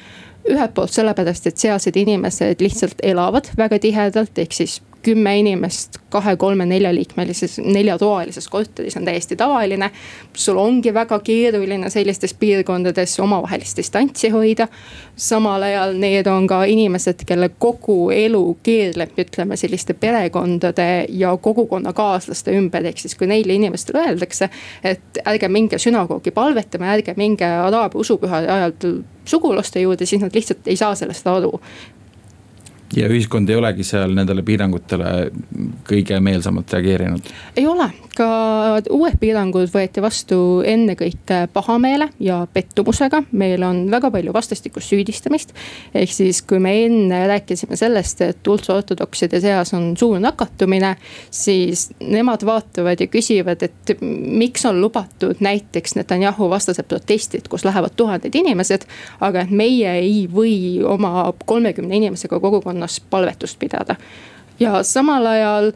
ühelt 0.50 0.74
poolt 0.74 0.92
sellepärast, 0.92 1.46
et 1.46 1.60
sealsed 1.60 1.96
inimesed 1.96 2.60
lihtsalt 2.60 3.00
elavad 3.02 3.48
väga 3.56 3.78
tihedalt, 3.78 4.38
ehk 4.38 4.52
siis 4.52 4.80
kümme 5.04 5.38
inimest 5.38 5.98
kahe-kolme-neljaliikmelises, 6.14 7.58
neljatoalises 7.58 8.48
korteris 8.48 8.96
on 8.96 9.04
täiesti 9.04 9.36
tavaline. 9.36 9.90
sul 10.32 10.56
ongi 10.56 10.94
väga 10.94 11.18
keeruline 11.18 11.90
sellistes 11.90 12.34
piirkondades 12.34 13.20
omavahelist 13.20 13.76
distantsi 13.76 14.28
hoida. 14.28 14.68
samal 15.16 15.62
ajal 15.62 15.96
need 15.98 16.26
on 16.26 16.46
ka 16.46 16.64
inimesed, 16.64 17.24
kelle 17.26 17.48
kogu 17.58 18.10
elu 18.10 18.58
keerleb, 18.62 19.18
ütleme 19.18 19.56
selliste 19.56 19.94
perekondade 19.94 21.06
ja 21.08 21.36
kogukonnakaaslaste 21.36 22.56
ümber, 22.58 22.86
ehk 22.86 22.98
siis 22.98 23.14
kui 23.14 23.26
neile 23.26 23.54
inimestele 23.54 24.06
öeldakse. 24.08 24.48
et 24.84 25.18
ärge 25.26 25.48
minge 25.48 25.78
sünagoogi 25.78 26.30
palvetama, 26.30 26.92
ärge 26.94 27.14
minge 27.16 27.44
araabia 27.44 28.00
usupühade 28.00 28.52
ajal 28.52 28.72
sugulaste 29.24 29.80
juurde, 29.80 30.06
siis 30.06 30.22
nad 30.22 30.34
lihtsalt 30.34 30.66
ei 30.66 30.76
saa 30.76 30.94
sellest 30.94 31.26
aru 31.26 31.60
ja 32.96 33.08
ühiskond 33.10 33.50
ei 33.50 33.56
olegi 33.58 33.84
seal 33.86 34.14
nendele 34.16 34.44
piirangutele 34.46 35.12
kõige 35.88 36.20
meelsamalt 36.20 36.72
reageerinud? 36.76 37.32
ei 37.56 37.66
ole, 37.66 37.90
ka 38.16 38.26
uued 38.92 39.16
piirangud 39.20 39.70
võeti 39.72 40.02
vastu 40.02 40.38
ennekõike 40.66 41.44
pahameele 41.52 42.08
ja 42.22 42.40
pettumusega. 42.52 43.22
meil 43.32 43.62
on 43.62 43.90
väga 43.90 44.10
palju 44.10 44.32
vastastikust 44.32 44.92
süüdistamist. 44.92 45.54
ehk 45.94 46.12
siis, 46.12 46.42
kui 46.42 46.58
me 46.58 46.74
enne 46.84 47.26
rääkisime 47.28 47.76
sellest, 47.76 48.20
et 48.20 48.46
ultraortodokside 48.46 49.40
seas 49.40 49.74
on 49.74 49.96
suur 49.96 50.20
nakatumine, 50.20 50.96
siis 51.30 51.90
nemad 52.00 52.44
vaatavad 52.46 53.00
ja 53.00 53.06
küsivad, 53.06 53.62
et 53.62 53.96
miks 54.00 54.64
on 54.64 54.80
lubatud 54.80 55.40
näiteks 55.40 55.96
Netanyahu 55.96 56.50
vastased 56.50 56.88
protestid, 56.88 57.48
kus 57.48 57.64
lähevad 57.64 57.96
tuhanded 57.96 58.34
inimesed. 58.34 58.84
aga 59.20 59.40
et 59.40 59.50
meie 59.50 59.90
ei 59.98 60.28
või 60.34 60.82
oma 60.84 61.32
kolmekümne 61.44 61.96
inimesega 61.96 62.40
kogukonnas 62.40 63.00
palvetust 63.10 63.58
pidada 63.58 63.96
ja 64.60 64.82
samal 64.82 65.26
ajal 65.26 65.72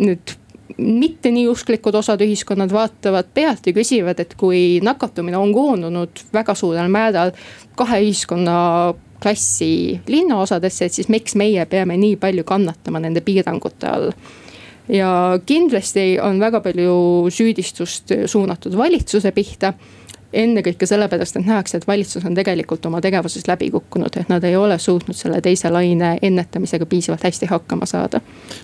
nüüd 0.00 0.39
mitte 0.80 1.30
nii 1.34 1.46
usklikud 1.50 1.94
osad 2.00 2.22
ühiskonnad 2.24 2.72
vaatavad 2.72 3.30
pealt 3.34 3.66
ja 3.68 3.74
küsivad, 3.76 4.20
et 4.22 4.34
kui 4.40 4.80
nakatumine 4.84 5.38
on 5.38 5.52
koondunud 5.54 6.24
väga 6.32 6.54
suurel 6.58 6.90
määral 6.92 7.32
kahe 7.78 8.00
ühiskonna 8.04 8.58
klassi 9.20 10.00
linnaosadesse, 10.08 10.88
et 10.88 10.96
siis 10.96 11.10
miks 11.12 11.36
meie 11.36 11.64
peame 11.68 11.96
nii 12.00 12.16
palju 12.20 12.44
kannatama 12.48 13.02
nende 13.02 13.22
piirangute 13.24 13.90
all? 13.90 14.12
Ja 14.90 15.38
kindlasti 15.46 16.16
on 16.22 16.40
väga 16.42 16.62
palju 16.64 17.30
süüdistust 17.30 18.10
suunatud 18.26 18.74
valitsuse 18.76 19.30
pihta 19.36 19.74
ennekõike 20.32 20.86
sellepärast, 20.86 21.36
et 21.36 21.46
nähakse, 21.46 21.78
et 21.80 21.86
valitsus 21.86 22.24
on 22.26 22.34
tegelikult 22.34 22.86
oma 22.86 23.00
tegevuses 23.02 23.46
läbi 23.48 23.70
kukkunud, 23.70 24.16
et 24.20 24.28
nad 24.30 24.44
ei 24.44 24.56
ole 24.56 24.78
suutnud 24.78 25.16
selle 25.16 25.40
teise 25.42 25.70
laine 25.70 26.16
ennetamisega 26.22 26.86
piisavalt 26.86 27.24
hästi 27.26 27.46
hakkama 27.50 27.86
saada. 27.86 28.20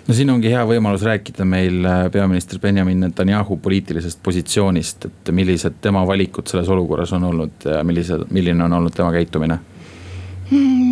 no 0.08 0.14
siin 0.14 0.30
ongi 0.30 0.50
hea 0.52 0.64
võimalus 0.66 1.02
rääkida 1.06 1.44
meil 1.44 1.84
äh, 1.84 2.10
peaminister 2.12 2.58
Benjamin 2.62 3.00
Netanyahu 3.00 3.56
poliitilisest 3.56 4.22
positsioonist, 4.22 5.04
et 5.04 5.32
millised 5.32 5.80
tema 5.80 6.06
valikud 6.06 6.46
selles 6.46 6.68
olukorras 6.68 7.12
on 7.12 7.24
olnud 7.24 7.64
ja 7.64 7.82
millised, 7.84 8.28
milline 8.30 8.64
on 8.64 8.72
olnud 8.72 8.94
tema 8.94 9.12
käitumine 9.12 9.58
hmm,? 10.50 10.86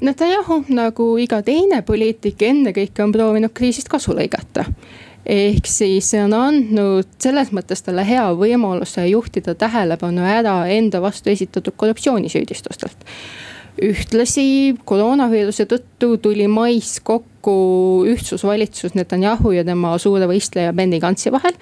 Netanyahu 0.00 0.62
nagu 0.74 1.10
iga 1.20 1.42
teine 1.42 1.82
poliitik 1.82 2.42
ennekõike 2.42 3.02
on 3.04 3.12
proovinud 3.12 3.52
kriisist 3.54 3.90
kasu 3.90 4.14
lõigata 4.16 4.64
ehk 5.28 5.66
siis 5.68 6.10
see 6.12 6.22
on 6.24 6.32
andnud 6.36 7.10
selles 7.20 7.52
mõttes 7.52 7.84
talle 7.84 8.04
hea 8.08 8.24
võimaluse 8.38 9.04
juhtida 9.10 9.54
tähelepanu 9.58 10.24
ära 10.24 10.62
enda 10.72 11.02
vastu 11.04 11.30
esitatud 11.34 11.76
korruptsioonisüüdistustelt 11.76 13.06
ühtlasi 13.84 14.74
koroonaviiruse 14.88 15.66
tõttu 15.70 16.16
tuli 16.22 16.48
mais 16.50 16.96
kokku 17.04 17.54
ühtsusvalitsus 18.10 18.96
Netanyahu 18.98 19.52
ja 19.54 19.64
tema 19.66 19.94
suure 20.02 20.26
võistleja 20.30 20.72
Benny 20.76 20.98
Gantsi 21.02 21.30
vahel. 21.32 21.54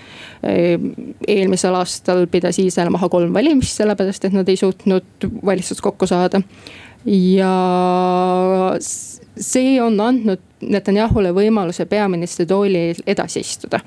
eelmisel 1.29 1.77
aastal 1.77 2.27
pidas 2.33 2.59
Iisrael 2.63 2.91
maha 2.95 3.11
kolm 3.13 3.35
valimist, 3.37 3.77
sellepärast 3.77 4.25
et 4.25 4.37
nad 4.37 4.49
ei 4.49 4.57
suutnud 4.57 5.29
valitsust 5.45 5.85
kokku 5.85 6.09
saada. 6.09 6.41
ja 7.05 7.53
see 9.37 9.81
on 9.83 10.01
andnud 10.01 10.43
Netanyahule 10.61 11.35
võimaluse 11.37 11.85
peaministri 11.87 12.47
toolil 12.47 13.03
edasi 13.07 13.41
istuda 13.45 13.81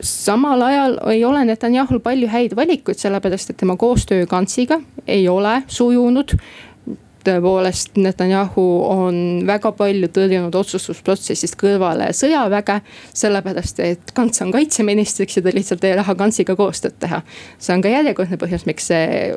samal 0.00 0.62
ajal 0.62 0.96
ei 1.12 1.24
ole 1.24 1.44
Netanyahul 1.44 2.00
palju 2.00 2.28
häid 2.30 2.54
valikuid, 2.56 2.98
sellepärast 2.98 3.50
et 3.50 3.56
tema 3.60 3.76
koostöö 3.76 4.26
Gantsiga 4.26 4.80
ei 5.06 5.28
ole 5.28 5.62
sujunud 5.66 6.38
tõepoolest 7.28 7.98
Netanyahu 8.00 8.64
on 8.88 9.18
väga 9.46 9.72
palju 9.76 10.08
tõrjunud 10.14 10.54
otsustusprotsessist 10.54 11.58
kõrvale 11.60 12.10
sõjaväge. 12.16 12.80
sellepärast, 13.12 13.80
et 13.80 14.12
Kants 14.14 14.42
on 14.42 14.52
kaitseministriks 14.52 15.36
ja 15.36 15.42
ta 15.42 15.54
lihtsalt 15.54 15.84
ei 15.84 15.96
taha 15.96 16.14
Kantsiga 16.14 16.56
koostööd 16.56 16.98
teha. 16.98 17.22
see 17.58 17.74
on 17.74 17.82
ka 17.82 17.88
järjekordne 17.88 18.36
põhjus, 18.36 18.66
miks 18.66 18.86
see 18.86 19.34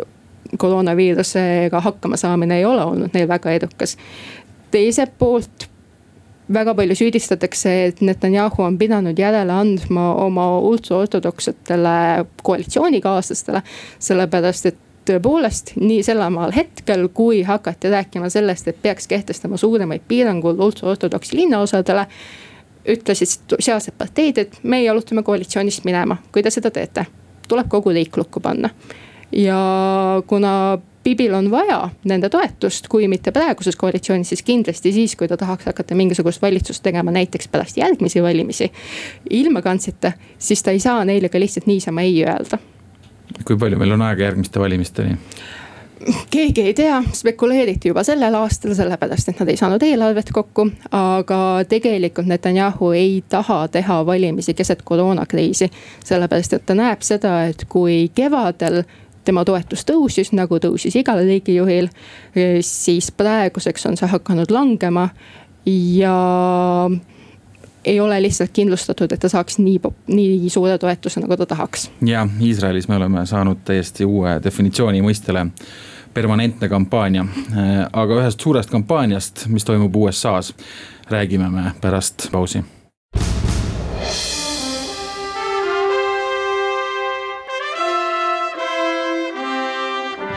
koroonaviirusega 0.58 1.82
hakkama 1.82 2.18
saamine 2.18 2.58
ei 2.58 2.66
ole 2.66 2.84
olnud 2.84 3.14
neil 3.14 3.28
väga 3.28 3.52
edukas. 3.52 3.98
Teiselt 4.72 5.14
poolt 5.20 5.68
väga 6.54 6.74
palju 6.76 6.96
süüdistatakse, 6.96 7.74
et 7.86 8.02
Netanyahu 8.02 8.64
on 8.64 8.78
pidanud 8.78 9.20
järele 9.20 9.54
andma 9.54 10.14
oma 10.26 10.60
ultraortodoksetele 10.60 12.26
koalitsioonikaaslastele. 12.44 13.62
sellepärast, 14.00 14.66
et 14.66 14.78
tõepoolest 15.06 15.74
nii 15.82 16.04
sellemaal 16.06 16.54
hetkel, 16.56 17.08
kui 17.14 17.42
hakati 17.44 17.90
rääkima 17.90 18.30
sellest, 18.30 18.68
et 18.68 18.82
peaks 18.82 19.08
kehtestama 19.08 19.58
suuremaid 19.58 20.02
piiranguid 20.08 20.60
ultraortodoksi 20.60 21.36
linnaosadele. 21.38 22.06
ütlesid 22.88 23.58
sealsed 23.60 23.94
parteid, 23.98 24.38
et 24.38 24.56
meie 24.64 24.84
jalutame 24.84 25.24
koalitsioonist 25.24 25.84
minema, 25.86 26.18
kui 26.32 26.44
te 26.44 26.50
seda 26.50 26.72
teete, 26.72 27.06
tuleb 27.48 27.68
kogu 27.70 27.90
riik 27.90 28.18
lukku 28.18 28.40
panna. 28.40 28.70
ja 29.32 29.58
kuna 30.28 30.80
Bibil 31.04 31.34
on 31.34 31.52
vaja 31.52 31.90
nende 32.06 32.30
toetust, 32.30 32.88
kui 32.88 33.08
mitte 33.08 33.32
praeguses 33.32 33.76
koalitsioonis, 33.76 34.30
siis 34.30 34.44
kindlasti 34.46 34.92
siis, 34.94 35.16
kui 35.16 35.28
ta 35.28 35.38
tahaks 35.38 35.66
hakata 35.66 35.96
mingisugust 35.96 36.42
valitsust 36.42 36.84
tegema 36.84 37.12
näiteks 37.12 37.48
pärast 37.48 37.78
järgmisi 37.78 38.24
valimisi. 38.24 38.72
ilma 39.30 39.62
Kantsita, 39.62 40.12
siis 40.38 40.64
ta 40.64 40.72
ei 40.72 40.80
saa 40.80 41.06
neile 41.06 41.30
ka 41.30 41.40
lihtsalt 41.40 41.66
niisama 41.66 42.02
ei 42.02 42.24
öelda 42.26 42.58
kui 43.46 43.58
palju 43.58 43.80
meil 43.80 43.96
on 43.96 44.02
aega 44.06 44.30
järgmiste 44.30 44.60
valimisteni? 44.60 45.18
keegi 46.34 46.62
ei 46.62 46.74
tea, 46.74 46.96
spekuleeriti 47.14 47.92
juba 47.92 48.02
sellel 48.04 48.34
aastal, 48.40 48.74
sellepärast 48.74 49.30
et 49.30 49.42
nad 49.42 49.50
ei 49.54 49.58
saanud 49.60 49.84
eelarvet 49.86 50.32
kokku. 50.34 50.66
aga 50.98 51.42
tegelikult 51.70 52.28
Netanyahu 52.28 52.92
ei 52.98 53.24
taha 53.30 53.68
teha 53.68 54.00
valimisi 54.06 54.54
keset 54.54 54.82
koroonakriisi. 54.82 55.70
sellepärast, 56.04 56.54
et 56.54 56.66
ta 56.66 56.76
näeb 56.76 57.06
seda, 57.06 57.44
et 57.54 57.66
kui 57.70 58.10
kevadel 58.16 58.84
tema 59.26 59.46
toetus 59.46 59.86
tõusis, 59.88 60.34
nagu 60.36 60.60
tõusis 60.62 60.96
igal 61.00 61.22
riigijuhil, 61.26 61.90
siis 62.66 63.12
praeguseks 63.12 63.86
on 63.90 63.98
see 64.00 64.10
hakanud 64.12 64.52
langema 64.52 65.10
ja 65.66 66.18
ei 67.86 68.00
ole 68.00 68.22
lihtsalt 68.22 68.52
kindlustatud, 68.54 69.12
et 69.12 69.20
ta 69.20 69.30
saaks 69.30 69.58
nii, 69.58 69.80
nii 70.08 70.50
suure 70.50 70.78
toetuse, 70.78 71.22
nagu 71.22 71.38
ta 71.38 71.46
tahaks. 71.46 71.90
ja 72.06 72.28
Iisraelis 72.42 72.88
me 72.88 72.96
oleme 72.96 73.26
saanud 73.26 73.64
täiesti 73.66 74.06
uue 74.06 74.40
definitsiooni 74.44 75.02
mõistele 75.02 75.48
permanentne 76.14 76.70
kampaania. 76.70 77.26
aga 77.94 78.20
ühest 78.22 78.42
suurest 78.42 78.70
kampaaniast, 78.70 79.48
mis 79.48 79.66
toimub 79.66 79.96
USA-s, 79.96 80.54
räägime 81.10 81.50
me 81.50 81.72
pärast 81.82 82.30
pausi. 82.32 82.64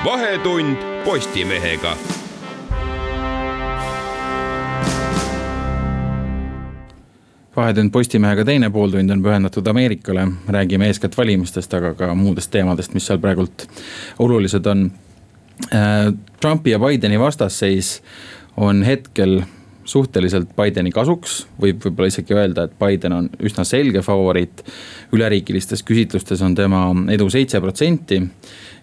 Vahetund 0.05 0.77
Postimehega 1.05 1.97
vahetund 7.57 7.91
Postimehega 7.91 8.45
teine 8.45 8.71
pooltund 8.71 9.11
on 9.11 9.23
pühendatud 9.23 9.67
Ameerikale, 9.67 10.27
räägime 10.49 10.87
eeskätt 10.87 11.17
valimistest, 11.17 11.75
aga 11.75 11.95
ka 11.95 12.15
muudest 12.15 12.51
teemadest, 12.51 12.95
mis 12.95 13.07
seal 13.07 13.19
praegult 13.19 13.65
olulised 14.19 14.67
on. 14.67 14.91
Äh, 15.73 16.13
Trumpi 16.41 16.71
ja 16.71 16.79
Bideni 16.79 17.21
vastasseis 17.21 18.03
on 18.57 18.83
hetkel 18.83 19.41
suhteliselt 19.85 20.53
Bideni 20.57 20.91
kasuks, 20.91 21.47
võib 21.61 21.81
võib-olla 21.85 22.13
isegi 22.13 22.35
öelda, 22.35 22.65
et 22.65 22.77
Biden 22.81 23.13
on 23.13 23.31
üsna 23.41 23.65
selge 23.65 24.03
favoriit. 24.03 24.65
üleriigilistes 25.13 25.83
küsitlustes 25.83 26.43
on 26.43 26.55
tema 26.55 26.89
edu 27.13 27.31
seitse 27.31 27.61
protsenti 27.61 28.23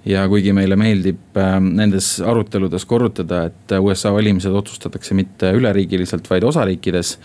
ja 0.05 0.25
kuigi 0.29 0.53
meile 0.53 0.75
meeldib 0.79 1.37
ähm, 1.37 1.71
nendes 1.77 2.15
aruteludes 2.25 2.85
korrutada, 2.89 3.43
et 3.51 3.73
USA 3.77 4.13
valimised 4.13 4.53
otsustatakse 4.57 5.15
mitte 5.17 5.51
üleriigiliselt, 5.57 6.29
vaid 6.29 6.43
osariikides. 6.47 7.17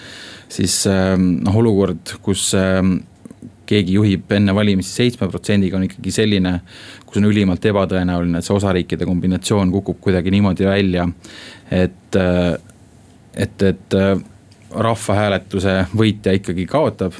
siis 0.48 0.86
ähm, 0.86 1.38
noh, 1.44 1.56
olukord, 1.56 2.18
kus 2.22 2.52
ähm, 2.54 2.98
keegi 3.66 3.96
juhib 3.96 4.30
enne 4.32 4.54
valimisi 4.54 4.92
seitsme 4.92 5.28
protsendiga 5.30 5.78
on 5.78 5.86
ikkagi 5.88 6.12
selline, 6.14 6.60
kus 7.06 7.18
on 7.20 7.28
ülimalt 7.30 7.64
ebatõenäoline, 7.66 8.38
et 8.38 8.46
see 8.46 8.54
osariikide 8.54 9.08
kombinatsioon 9.08 9.72
kukub 9.74 9.98
kuidagi 10.04 10.32
niimoodi 10.34 10.68
välja, 10.68 11.08
et, 11.70 12.20
äh, 12.20 12.54
et, 13.34 13.62
et 13.62 13.98
äh, 13.98 14.14
rahvahääletuse 14.70 15.76
võitja 15.96 16.36
ikkagi 16.36 16.66
kaotab. 16.70 17.16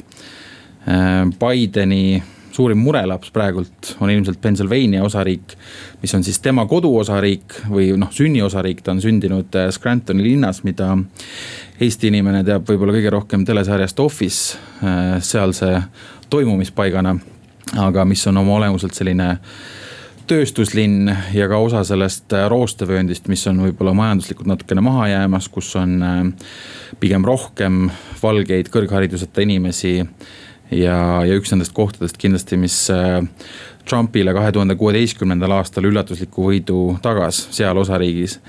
Äh, 0.87 1.25
Bideni 1.41 2.21
suurim 2.57 2.81
murelaps 2.81 3.31
praegult 3.33 3.93
on 4.01 4.09
ilmselt 4.11 4.41
Pennsylvania 4.41 5.03
osariik, 5.05 5.53
mis 6.01 6.13
on 6.17 6.25
siis 6.25 6.39
tema 6.41 6.65
koduosariik 6.69 7.59
või 7.69 7.91
noh, 7.99 8.11
sünniosariik, 8.13 8.81
ta 8.81 8.95
on 8.95 9.01
sündinud 9.03 9.57
äh, 9.57 9.69
Scrantoni 9.73 10.25
linnas, 10.25 10.63
mida 10.65 10.95
Eesti 11.77 12.09
inimene 12.09 12.41
teab 12.47 12.65
võib-olla 12.65 12.95
kõige 12.95 13.13
rohkem 13.13 13.43
telesarjast 13.45 13.99
Office, 14.01 14.57
äh, 14.81 15.17
sealse 15.21 15.75
toimumispaigana. 16.33 17.17
aga 17.77 18.05
mis 18.05 18.21
on 18.27 18.37
oma 18.37 18.55
olemuselt 18.55 18.95
selline 18.95 19.35
tööstuslinn 20.27 21.11
ja 21.35 21.47
ka 21.51 21.59
osa 21.61 21.83
sellest 21.83 22.33
äh, 22.33 22.47
roostevööndist, 22.49 23.27
mis 23.27 23.45
on 23.47 23.61
võib-olla 23.67 23.93
majanduslikult 23.93 24.49
natukene 24.49 24.81
maha 24.81 25.07
jäämas, 25.13 25.49
kus 25.49 25.75
on 25.75 26.33
pigem 26.99 27.25
rohkem 27.25 27.91
valgeid 28.23 28.73
kõrghariduseta 28.73 29.45
inimesi 29.45 29.99
ja, 30.71 30.97
ja 31.25 31.37
üks 31.37 31.51
nendest 31.53 31.75
kohtadest 31.77 32.19
kindlasti, 32.21 32.59
mis 32.59 32.77
äh, 32.93 33.21
Trumpile 33.87 34.33
kahe 34.35 34.51
tuhande 34.51 34.75
kuueteistkümnendal 34.79 35.53
aastal 35.59 35.87
üllatusliku 35.87 36.49
võidu 36.49 36.81
tagas 37.03 37.45
seal 37.55 37.77
osariigis. 37.79 38.39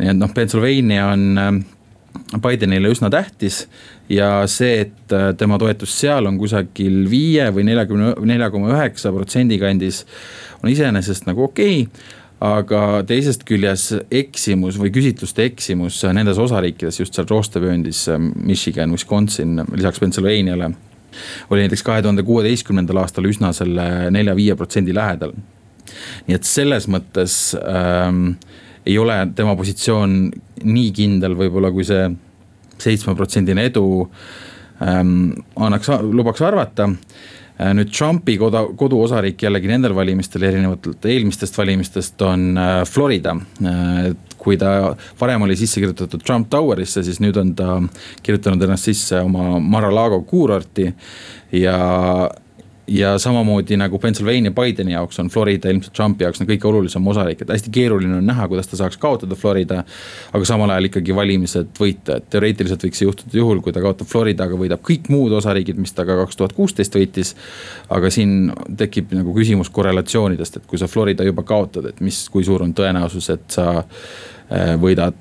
nii 0.00 0.12
et 0.12 0.18
noh, 0.20 0.32
Pennsylvania 0.34 1.08
on 1.12 1.40
äh, 1.40 1.52
Bidenile 2.40 2.90
üsna 2.92 3.10
tähtis 3.10 3.64
ja 4.12 4.44
see, 4.50 4.84
et 4.86 5.14
äh, 5.14 5.30
tema 5.38 5.58
toetus 5.58 5.94
seal 6.00 6.28
on 6.28 6.38
kusagil 6.40 7.04
viie 7.10 7.48
või 7.54 7.66
neljakümne, 7.70 8.14
nelja 8.28 8.50
koma 8.52 8.74
üheksa 8.74 9.14
protsendi 9.14 9.58
kandis, 9.62 10.04
on 10.62 10.70
iseenesest 10.72 11.30
nagu 11.30 11.48
okei 11.48 11.86
okay 11.86 12.20
aga 12.44 13.00
teisest 13.08 13.46
küljest 13.48 14.10
eksimus 14.12 14.76
või 14.76 14.90
küsitluste 14.92 15.46
eksimus 15.48 16.02
nendes 16.12 16.36
osariikides, 16.42 16.98
just 17.00 17.16
seal 17.16 17.28
roostevööndis, 17.30 18.02
Michigan, 18.34 18.92
Wisconsin, 18.92 19.62
lisaks 19.72 20.02
Pennsylvaniale 20.02 20.74
oli 21.50 21.64
näiteks 21.64 21.82
kahe 21.86 22.02
tuhande 22.02 22.24
kuueteistkümnendal 22.26 23.02
aastal 23.02 23.28
üsna 23.28 23.52
selle 23.56 24.10
nelja-viie 24.14 24.56
protsendi 24.58 24.94
lähedal. 24.94 25.34
nii 26.26 26.36
et 26.36 26.48
selles 26.48 26.88
mõttes 26.88 27.54
ähm, 27.60 28.36
ei 28.86 28.98
ole 28.98 29.16
tema 29.36 29.56
positsioon 29.56 30.16
nii 30.64 30.90
kindel 30.96 31.36
võib-olla, 31.38 31.70
kui 31.72 31.84
see 31.84 32.08
seitsmeprotsendine 32.78 33.68
edu 33.70 33.86
ähm, 34.82 35.32
annaks, 35.56 35.92
lubaks 36.02 36.42
arvata 36.42 36.90
nüüd 37.54 37.90
Trumpi 37.94 38.34
koda, 38.38 38.64
koduosariik 38.76 39.44
jällegi 39.46 39.70
nendel 39.70 39.94
valimistel 39.94 40.42
erinevalt 40.48 41.06
eelmistest 41.06 41.58
valimistest 41.58 42.22
on 42.26 42.48
äh, 42.58 42.80
Florida. 42.88 43.36
Äh, 43.62 44.08
kui 44.44 44.58
ta 44.60 44.94
varem 45.20 45.46
oli 45.46 45.56
sisse 45.56 45.80
kirjutatud 45.80 46.20
Trump 46.26 46.50
Towerisse, 46.52 47.04
siis 47.06 47.20
nüüd 47.22 47.38
on 47.40 47.54
ta 47.56 47.78
kirjutanud 48.22 48.66
ennast 48.66 48.90
sisse 48.90 49.22
oma 49.24 49.60
Mar-a-Lago 49.62 50.20
kuurorti 50.28 50.90
ja 51.56 51.78
ja 52.86 53.18
samamoodi 53.18 53.76
nagu 53.76 53.98
Pennsylvania 53.98 54.50
Bideni 54.50 54.92
jaoks 54.92 55.18
on 55.18 55.28
Florida 55.28 55.70
ilmselt 55.70 55.92
Trumpi 55.96 56.24
jaoks 56.24 56.40
on 56.40 56.48
kõige 56.48 56.68
olulisem 56.68 57.06
osariik, 57.08 57.42
et 57.42 57.52
hästi 57.54 57.72
keeruline 57.72 58.18
on 58.18 58.26
näha, 58.26 58.48
kuidas 58.48 58.68
ta 58.68 58.76
saaks 58.76 58.98
kaotada 59.00 59.34
Florida. 59.34 59.84
aga 60.32 60.44
samal 60.44 60.70
ajal 60.70 60.90
ikkagi 60.90 61.16
valimised 61.16 61.72
võita, 61.80 62.18
et 62.18 62.28
teoreetiliselt 62.30 62.84
võiks 62.84 63.00
see 63.00 63.08
juhtuda 63.08 63.38
juhul, 63.38 63.62
kui 63.64 63.72
ta 63.72 63.80
kaotab 63.80 64.10
Florida, 64.10 64.44
aga 64.44 64.58
võidab 64.60 64.84
kõik 64.84 65.08
muud 65.08 65.32
osariigid, 65.32 65.80
mis 65.80 65.96
ta 65.96 66.04
ka 66.04 66.18
kaks 66.24 66.36
tuhat 66.36 66.52
kuusteist 66.52 66.94
võitis. 66.94 67.34
aga 67.88 68.10
siin 68.10 68.52
tekib 68.76 69.12
nagu 69.16 69.34
küsimus 69.34 69.70
korrelatsioonidest, 69.70 70.56
et 70.56 70.66
kui 70.66 70.78
sa 70.78 70.86
Florida 70.86 71.24
juba 71.24 71.42
kaotad, 71.42 71.88
et 71.88 72.00
mis, 72.00 72.28
kui 72.28 72.44
suur 72.44 72.62
on 72.62 72.74
tõenäosus, 72.74 73.30
et 73.32 73.48
sa 73.48 73.84
võidad 74.78 75.16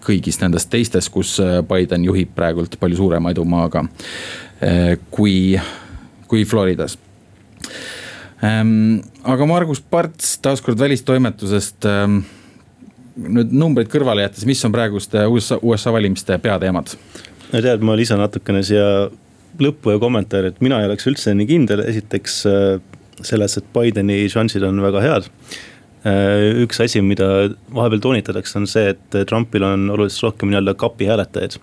kõigis 0.00 0.40
nendes 0.40 0.66
teistes, 0.66 1.08
kus 1.12 1.36
Biden 1.68 2.04
juhib 2.04 2.30
praegult 2.34 2.78
palju 2.80 2.96
suurema 2.96 3.30
edumaaga 3.30 3.84
kui, 5.10 5.60
kui 6.28 6.44
Floridas 6.48 6.98
aga 8.38 9.46
Margus 9.50 9.80
Parts 9.82 10.36
taaskord 10.44 10.78
välistoimetusest 10.78 11.88
nüüd 13.18 13.54
numbreid 13.54 13.90
kõrvale 13.90 14.22
jättes, 14.26 14.46
mis 14.46 14.62
on 14.66 14.74
praeguste 14.74 15.24
USA, 15.26 15.58
USA 15.62 15.92
valimiste 15.94 16.38
peateemad? 16.42 16.94
no 17.52 17.62
tead, 17.64 17.82
ma 17.82 17.96
lisan 17.98 18.20
natukene 18.22 18.62
siia 18.66 19.08
lõppu 19.58 19.94
ja 19.94 20.02
kommentaari, 20.02 20.52
et 20.52 20.62
mina 20.62 20.78
ei 20.82 20.88
oleks 20.90 21.08
üldse 21.10 21.34
nii 21.34 21.48
kindel, 21.48 21.82
esiteks 21.88 22.38
äh, 22.46 22.66
selles, 23.24 23.56
et 23.58 23.70
Bideni 23.74 24.20
šansid 24.30 24.62
on 24.68 24.78
väga 24.84 25.02
head. 25.02 25.28
Äh, 26.06 26.60
üks 26.62 26.78
asi, 26.84 27.02
mida 27.02 27.48
vahepeal 27.74 28.04
toonitatakse, 28.04 28.58
on 28.60 28.68
see, 28.70 28.92
et 28.94 29.18
Trumpil 29.30 29.66
on 29.66 29.88
oluliselt 29.96 30.28
rohkem 30.28 30.52
nii-öelda 30.52 30.76
kapi 30.78 31.08
hääletajaid. 31.10 31.58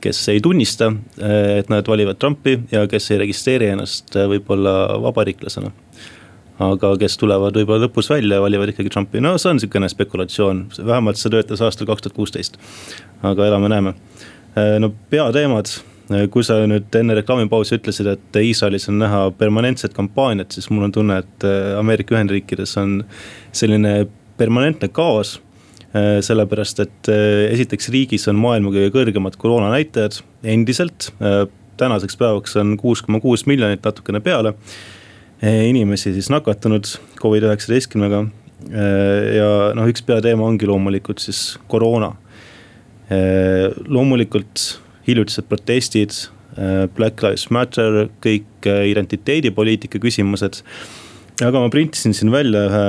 Kes 0.00 0.20
ei 0.32 0.40
tunnista, 0.44 0.92
äh, 1.22 1.58
et 1.62 1.72
nad 1.72 1.88
valivad 1.88 2.18
Trumpi 2.20 2.58
ja 2.72 2.86
kes 2.90 3.10
ei 3.12 3.22
registreeri 3.24 3.72
ennast 3.74 4.14
võib-olla 4.14 4.74
vabariiklasena 5.02 5.72
aga 6.58 6.90
kes 6.98 7.14
tulevad 7.20 7.54
võib-olla 7.54 7.86
lõpus 7.86 8.10
välja 8.10 8.38
ja 8.38 8.42
valivad 8.42 8.72
ikkagi 8.72 8.90
Trumpi, 8.90 9.22
no 9.22 9.36
see 9.38 9.52
on 9.52 9.60
niisugune 9.60 9.90
spekulatsioon, 9.92 10.64
vähemalt 10.80 11.20
see 11.20 11.30
töötas 11.30 11.62
aastal 11.62 11.86
kaks 11.86 12.06
tuhat 12.06 12.16
kuusteist. 12.16 12.58
aga 13.22 13.46
elame-näeme, 13.46 13.94
äh, 14.58 14.74
no 14.82 14.92
peateemad, 15.10 15.70
kui 16.32 16.44
sa 16.46 16.56
nüüd 16.64 16.94
enne 16.96 17.18
reklaamipausi 17.18 17.76
ütlesid, 17.76 18.08
et 18.08 18.38
Iisraelis 18.40 18.88
on 18.88 18.96
näha 19.02 19.26
permanentset 19.38 19.92
kampaaniat, 19.94 20.54
siis 20.56 20.70
mul 20.72 20.86
on 20.86 20.94
tunne, 20.94 21.18
et 21.20 21.44
Ameerika 21.76 22.16
Ühendriikides 22.16 22.72
on 22.80 23.02
selline 23.52 24.06
permanentne 24.40 24.88
kaos 24.88 25.36
sellepärast, 26.24 26.80
et 26.84 27.10
esiteks 27.54 27.88
riigis 27.94 28.28
on 28.30 28.38
maailma 28.40 28.72
kõige 28.74 28.92
kõrgemad 28.94 29.38
koroonanäitajad 29.40 30.20
endiselt. 30.44 31.12
tänaseks 31.78 32.16
päevaks 32.18 32.56
on 32.58 32.76
kuus 32.76 33.02
koma 33.02 33.20
kuus 33.20 33.46
miljonit 33.46 33.84
natukene 33.84 34.20
peale 34.20 34.54
inimesi 35.42 36.12
siis 36.12 36.30
nakatunud 36.30 36.84
Covid-19-ga. 37.20 38.24
Eh, 38.68 39.36
ja 39.38 39.50
noh, 39.78 39.86
üks 39.90 40.02
peateema 40.02 40.46
ongi 40.46 40.66
loomulikult 40.66 41.22
siis 41.22 41.58
koroona. 41.70 42.14
Loomulikult 43.88 44.62
hiljutised 45.06 45.46
protestid, 45.48 46.12
Black 46.96 47.22
Lives 47.24 47.46
Matter, 47.54 48.10
kõik 48.20 48.66
identiteedipoliitika 48.66 50.00
küsimused. 50.02 50.60
aga 51.40 51.60
ma 51.62 51.70
printisin 51.70 52.12
siin 52.12 52.32
välja 52.34 52.66
ühe 52.66 52.84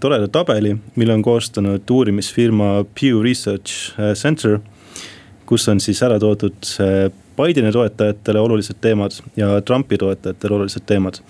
toreda 0.00 0.28
tabeli, 0.32 0.76
mille 0.96 1.12
on 1.12 1.22
koostanud 1.22 1.90
uurimisfirma 1.90 2.84
Pew 2.96 3.22
Research 3.22 3.92
Center. 4.14 4.58
kus 5.46 5.68
on 5.68 5.80
siis 5.80 6.02
ära 6.02 6.18
toodud 6.20 6.66
Bideni 7.36 7.72
toetajatele 7.72 8.40
olulised 8.40 8.76
teemad 8.80 9.12
ja 9.36 9.60
Trumpi 9.60 9.98
toetajatele 9.98 10.54
olulised 10.54 10.82
teemad 10.86 11.20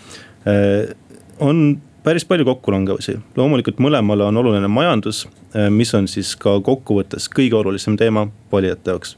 Äh, 0.49 0.97
on 1.39 1.81
päris 2.03 2.25
palju 2.25 2.47
kokkulangevusi, 2.47 3.19
loomulikult 3.37 3.81
mõlemale 3.83 4.29
on 4.29 4.41
oluline 4.41 4.69
majandus, 4.71 5.27
äh, 5.57 5.69
mis 5.71 5.93
on 5.95 6.09
siis 6.09 6.35
ka 6.41 6.59
kokkuvõttes 6.65 7.29
kõige 7.33 7.59
olulisem 7.59 7.99
teema 7.99 8.29
valijate 8.53 8.95
jaoks. 8.95 9.17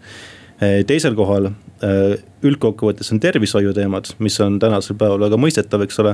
Äh, 0.61 0.81
teisel 0.87 1.19
kohal 1.19 1.53
üldkokkuvõttes 2.45 3.09
on 3.15 3.21
tervishoiuteemad, 3.25 4.11
mis 4.21 4.35
on 4.45 4.59
tänasel 4.61 4.99
päeval 5.01 5.23
väga 5.23 5.39
mõistetav, 5.41 5.81
eks 5.87 5.97
ole. 6.03 6.11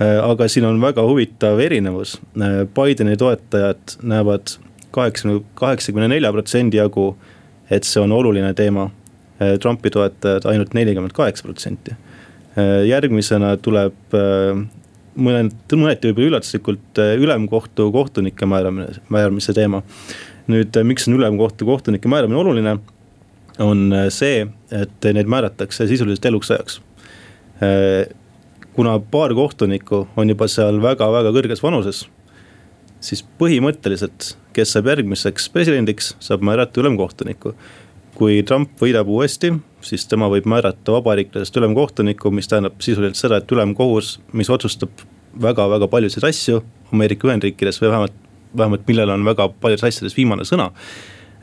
Aga 0.00 0.48
siin 0.50 0.64
on 0.66 0.80
väga 0.82 1.04
huvitav 1.06 1.60
erinevus, 1.62 2.16
Bideni 2.74 3.16
toetajad 3.16 3.94
näevad 4.02 4.56
kaheksakümne, 4.94 5.44
kaheksakümne 5.54 6.08
nelja 6.10 6.32
protsendi 6.34 6.80
jagu, 6.80 7.12
et 7.70 7.86
see 7.86 8.02
on 8.02 8.12
oluline 8.12 8.50
teema. 8.58 8.88
Trumpi 9.60 9.90
toetajad 9.90 10.44
ainult 10.50 10.74
nelikümmend 10.74 11.14
kaheksa 11.14 11.46
protsenti 11.46 11.94
Äh, 12.54 12.84
järgmisena 12.86 13.56
tuleb 13.58 14.14
äh, 14.14 14.60
mõned, 15.18 15.56
mõneti 15.74 16.12
võib-olla 16.12 16.28
üllatuslikult 16.28 17.00
äh, 17.02 17.16
ülemkohtu 17.18 17.88
kohtunike 17.94 18.46
määramine, 18.46 19.00
määramise 19.10 19.54
teema. 19.56 19.82
nüüd, 20.46 20.76
miks 20.86 21.08
on 21.08 21.16
ülemkohtu 21.16 21.66
kohtunike 21.66 22.08
määramine 22.08 22.38
oluline? 22.38 22.76
on 23.62 23.92
see, 24.10 24.46
et 24.74 25.06
neid 25.14 25.28
määratakse 25.30 25.86
sisuliselt 25.86 26.24
eluks 26.26 26.50
ajaks. 26.50 26.80
Kuna 28.74 28.98
paar 28.98 29.34
kohtunikku 29.34 30.06
on 30.16 30.32
juba 30.32 30.48
seal 30.50 30.80
väga-väga 30.82 31.30
kõrges 31.34 31.62
vanuses, 31.62 32.04
siis 33.04 33.22
põhimõtteliselt, 33.38 34.34
kes 34.54 34.74
saab 34.74 34.90
järgmiseks 34.92 35.48
presidendiks, 35.54 36.14
saab 36.22 36.44
määrata 36.46 36.82
ülemkohtuniku 36.82 37.54
kui 38.18 38.42
Trump 38.46 38.78
võidab 38.80 39.08
uuesti, 39.10 39.50
siis 39.84 40.06
tema 40.10 40.28
võib 40.32 40.46
määrata 40.50 40.94
vabariiklasest 40.94 41.56
ülemkohtuniku, 41.58 42.30
mis 42.34 42.48
tähendab 42.50 42.78
sisuliselt 42.84 43.18
seda, 43.18 43.40
et 43.40 43.52
ülemkohus, 43.52 44.18
mis 44.32 44.50
otsustab 44.50 45.02
väga-väga 45.42 45.88
paljusid 45.90 46.26
asju 46.26 46.60
Ameerika 46.94 47.28
Ühendriikides 47.28 47.80
või 47.82 47.90
vähemalt, 47.90 48.20
vähemalt 48.56 48.86
millel 48.86 49.14
on 49.16 49.26
väga 49.26 49.48
paljudes 49.60 49.86
asjades 49.88 50.14
viimane 50.16 50.46
sõna. 50.46 50.70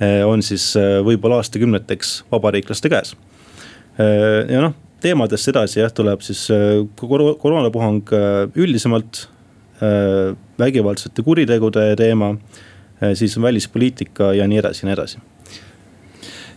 Eh, 0.01 0.21
on 0.25 0.41
siis 0.45 0.71
eh, 0.79 0.99
võib-olla 1.05 1.41
aastakümneteks 1.41 2.21
vabariiklaste 2.31 2.89
käes. 2.89 3.13
Eh, 3.99 4.47
ja 4.49 4.63
noh, 4.63 4.77
teemadest 5.01 5.51
edasi 5.51 5.81
jah, 5.81 5.91
tuleb 5.93 6.21
siis 6.25 6.45
koroonapuhang 7.01 8.11
üldisemalt, 8.55 9.25
vägivaldsete 10.61 11.23
kuritegude 11.25 11.87
teema, 11.97 12.35
siis 13.17 13.33
välispoliitika 13.41 14.31
ja 14.37 14.45
nii 14.47 14.59
edasi 14.61 14.83
ja 14.83 14.89
nii 14.89 14.97
edasi. 14.99 15.21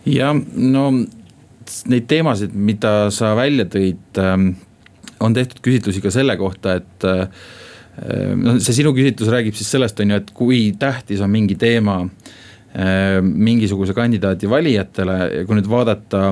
Ja 0.05 0.35
no 0.37 0.91
neid 1.91 2.07
teemasid, 2.11 2.55
mida 2.55 3.11
sa 3.15 3.33
välja 3.39 3.67
tõid, 3.71 4.03
ähm, 4.21 4.51
on 5.25 5.37
tehtud 5.37 5.63
küsitlusi 5.65 6.03
ka 6.05 6.13
selle 6.13 6.37
kohta, 6.41 6.79
et 6.81 7.07
äh, 7.09 7.29
noh, 8.37 8.59
see 8.63 8.81
sinu 8.81 8.95
küsitlus 8.97 9.31
räägib 9.33 9.57
siis 9.57 9.71
sellest, 9.75 10.01
on 10.03 10.15
ju, 10.15 10.21
et 10.21 10.33
kui 10.37 10.67
tähtis 10.81 11.23
on 11.25 11.33
mingi 11.33 11.57
teema 11.61 12.01
äh, 12.05 13.21
mingisuguse 13.25 13.97
kandidaadi 13.97 14.51
valijatele 14.51 15.19
ja 15.23 15.45
kui 15.49 15.59
nüüd 15.59 15.71
vaadata 15.71 16.27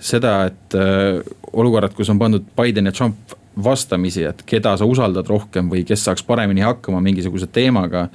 seda, 0.00 0.44
et 0.50 0.78
äh, 0.78 1.20
olukorrad, 1.52 1.94
kus 1.96 2.10
on 2.12 2.18
pandud 2.20 2.46
Biden 2.56 2.88
ja 2.88 2.92
Trump 2.96 3.36
vastamisi, 3.64 4.22
et 4.24 4.42
keda 4.46 4.76
sa 4.78 4.86
usaldad 4.86 5.26
rohkem 5.28 5.68
või 5.72 5.82
kes 5.86 6.04
saaks 6.06 6.22
paremini 6.26 6.62
hakkama 6.62 7.00
mingisuguse 7.02 7.48
teemaga. 7.50 8.08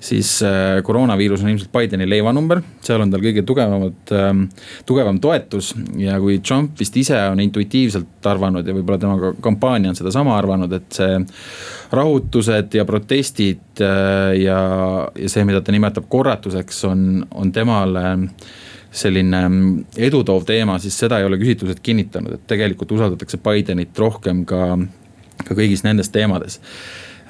siis 0.00 0.42
äh, 0.42 0.82
koroonaviirus 0.82 1.42
on 1.42 1.50
ilmselt 1.52 1.72
Bideni 1.72 2.08
leivanumber, 2.08 2.62
seal 2.82 3.04
on 3.04 3.10
tal 3.10 3.20
kõige 3.20 3.44
tugevamad 3.46 4.12
äh,, 4.12 4.62
tugevam 4.86 5.20
toetus. 5.20 5.74
ja 5.96 6.18
kui 6.20 6.38
Trump 6.38 6.78
vist 6.80 6.96
ise 6.96 7.20
on 7.30 7.40
intuitiivselt 7.40 8.26
arvanud 8.26 8.66
ja 8.66 8.74
võib-olla 8.74 8.98
tema 8.98 9.32
kampaania 9.40 9.92
on 9.92 9.98
sedasama 9.98 10.36
arvanud, 10.38 10.72
et 10.72 10.88
see 10.92 11.20
rahutused 11.92 12.74
ja 12.74 12.84
protestid 12.88 13.84
äh, 13.84 14.38
ja, 14.40 14.60
ja 15.14 15.28
see, 15.28 15.44
mida 15.44 15.60
ta 15.60 15.72
nimetab 15.72 16.08
korratuseks, 16.08 16.84
on, 16.88 17.26
on 17.34 17.52
temale 17.52 18.06
selline 18.94 19.40
mm, 19.48 19.98
edutoov 20.08 20.46
teema, 20.48 20.78
siis 20.80 20.96
seda 20.98 21.18
ei 21.20 21.26
ole 21.28 21.38
küsitlused 21.40 21.82
kinnitanud, 21.84 22.38
et 22.38 22.46
tegelikult 22.50 22.92
usaldatakse 22.96 23.40
Bidenit 23.44 23.98
rohkem 24.00 24.44
ka, 24.48 24.78
ka 25.44 25.56
kõigis 25.56 25.84
nendes 25.84 26.08
teemades 26.14 26.58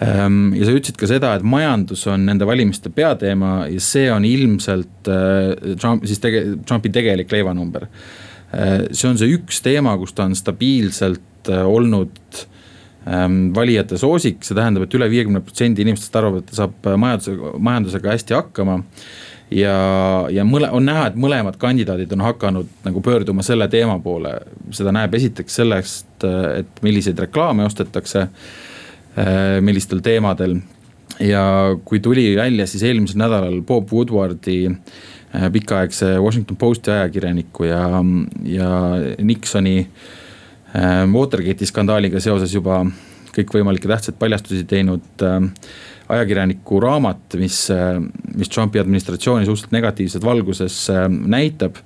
ehm, 0.05 0.53
ja 0.55 0.69
sa 0.69 0.77
ütlesid 0.77 1.01
ka 1.01 1.11
seda, 1.11 1.35
et 1.37 1.47
majandus 1.47 2.07
on 2.11 2.29
nende 2.29 2.47
valimiste 2.49 2.93
peateema 2.95 3.67
ja 3.73 3.83
see 3.83 4.07
on 4.15 4.27
ilmselt 4.29 5.11
äh, 5.11 5.75
Trump, 5.81 6.07
siis 6.07 6.23
tege-, 6.23 6.45
Trumpi 6.69 6.95
tegelik 6.95 7.35
leivanumber. 7.35 7.89
Äh, 8.55 8.87
see 8.93 9.11
on 9.11 9.19
see 9.19 9.35
üks 9.35 9.63
teema, 9.65 9.97
kus 9.99 10.15
ta 10.15 10.29
on 10.29 10.39
stabiilselt 10.39 11.51
äh, 11.51 11.65
olnud 11.67 12.45
ähm, 13.03 13.49
valijate 13.57 13.99
soosik, 13.99 14.45
see 14.47 14.55
tähendab 14.55 14.87
et, 14.87 14.95
et 14.95 15.01
üle 15.01 15.11
viiekümne 15.11 15.43
protsendi 15.43 15.83
inimestest 15.83 16.23
arvavad, 16.23 16.47
et 16.47 16.55
ta 16.55 16.63
saab 16.63 16.93
majandusega, 16.95 17.57
majandusega 17.59 18.15
hästi 18.15 18.39
hakkama 18.39 18.85
ja, 19.51 19.77
ja 20.31 20.45
mõle-, 20.45 20.71
on 20.75 20.87
näha, 20.89 21.09
et 21.11 21.19
mõlemad 21.21 21.59
kandidaadid 21.61 22.13
on 22.17 22.25
hakanud 22.27 22.73
nagu 22.85 23.03
pöörduma 23.05 23.45
selle 23.47 23.69
teema 23.73 23.99
poole. 24.05 24.35
seda 24.75 24.93
näeb 24.93 25.15
esiteks 25.15 25.61
sellest, 25.61 26.25
et 26.59 26.83
milliseid 26.85 27.19
reklaame 27.19 27.65
ostetakse, 27.65 28.29
äh, 29.19 29.61
millistel 29.61 30.03
teemadel. 30.05 30.61
ja 31.21 31.75
kui 31.85 31.99
tuli 32.01 32.37
välja 32.37 32.67
siis 32.67 32.83
eelmisel 32.83 33.19
nädalal 33.19 33.63
Bob 33.67 33.89
Woodwardi 33.93 34.69
äh, 34.69 35.53
pikaaegse 35.53 36.19
Washington 36.19 36.57
Posti 36.57 36.91
ajakirjaniku 36.91 37.65
ja, 37.65 38.05
ja 38.45 38.71
Nixoni 39.23 39.79
äh, 40.77 41.13
Watergate'i 41.13 41.67
skandaaliga 41.67 42.21
seoses 42.21 42.55
juba 42.55 42.85
kõikvõimalikke 43.35 43.89
tähtsaid 43.89 44.19
paljastusi 44.19 44.65
teinud 44.65 45.23
ajakirjaniku 46.09 46.81
raamat, 46.81 47.37
mis, 47.41 47.67
mis 48.37 48.49
Trumpi 48.49 48.81
administratsiooni 48.81 49.47
suhteliselt 49.47 49.77
negatiivses 49.77 50.25
valguses 50.25 50.81
äh, 50.91 51.07
näitab. 51.09 51.77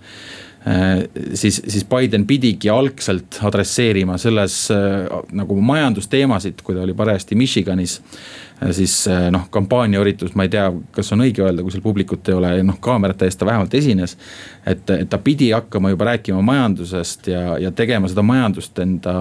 siis, 1.35 1.57
siis 1.67 1.85
Biden 1.85 2.23
pidigi 2.27 2.71
algselt 2.71 3.41
adresseerima 3.43 4.15
selles 4.19 4.69
nagu 5.35 5.57
majandusteemasid, 5.61 6.63
kui 6.63 6.77
ta 6.77 6.85
oli 6.85 6.95
parajasti 6.95 7.35
Michiganis 7.35 7.97
siis 8.71 9.09
noh, 9.31 9.49
kampaaniaüritus, 9.51 10.37
ma 10.39 10.47
ei 10.47 10.53
tea, 10.53 10.69
kas 10.95 11.13
on 11.15 11.25
õige 11.25 11.43
öelda, 11.43 11.65
kui 11.65 11.75
seal 11.75 11.83
publikut 11.83 12.29
ei 12.31 12.37
ole, 12.37 12.53
noh 12.67 12.79
kaamerate 12.83 13.27
ees 13.27 13.37
ta 13.37 13.49
vähemalt 13.49 13.75
esines. 13.75 14.17
et, 14.67 14.91
et 14.91 15.11
ta 15.11 15.19
pidi 15.19 15.51
hakkama 15.51 15.91
juba 15.91 16.13
rääkima 16.13 16.43
majandusest 16.43 17.27
ja, 17.27 17.59
ja 17.59 17.73
tegema 17.75 18.09
seda 18.09 18.23
majandust 18.23 18.79
enda 18.79 19.17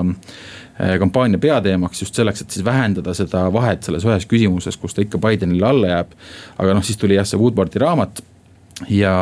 kampaania 0.99 1.39
peateemaks 1.41 2.01
just 2.01 2.17
selleks, 2.17 2.41
et 2.41 2.55
siis 2.55 2.65
vähendada 2.65 3.13
seda 3.17 3.45
vahet 3.53 3.85
selles 3.85 4.05
ühes 4.07 4.25
küsimuses, 4.29 4.77
kus 4.81 4.95
ta 4.95 5.03
ikka 5.03 5.19
Bidenile 5.21 5.67
alla 5.67 5.95
jääb. 5.95 6.15
aga 6.57 6.75
noh, 6.77 6.85
siis 6.85 6.97
tuli 6.97 7.17
jah, 7.19 7.27
see 7.27 7.39
Woodwardi 7.39 7.81
raamat 7.81 8.23
ja, 8.89 9.13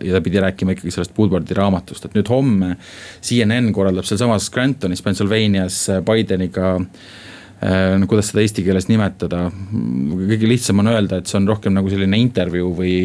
ja 0.00 0.16
ta 0.16 0.20
pidi 0.24 0.42
rääkima 0.42 0.74
ikkagi 0.74 0.90
sellest 0.94 1.14
Woodwardi 1.18 1.54
raamatust, 1.54 2.08
et 2.08 2.18
nüüd 2.18 2.30
homme 2.32 2.74
CNN 3.22 3.72
korraldab 3.76 4.08
sealsamas 4.08 4.48
Scrantonis, 4.50 5.02
Pennsylvanias 5.04 5.84
Bideniga 6.06 6.74
äh, 6.78 7.98
no 8.00 8.08
kuidas 8.10 8.32
seda 8.32 8.42
eesti 8.42 8.66
keeles 8.66 8.88
nimetada, 8.90 9.48
kõige 9.52 10.50
lihtsam 10.50 10.82
on 10.82 10.94
öelda, 10.94 11.20
et 11.20 11.30
see 11.30 11.38
on 11.38 11.50
rohkem 11.50 11.76
nagu 11.78 11.92
selline 11.92 12.18
intervjuu 12.24 12.72
või, 12.80 12.96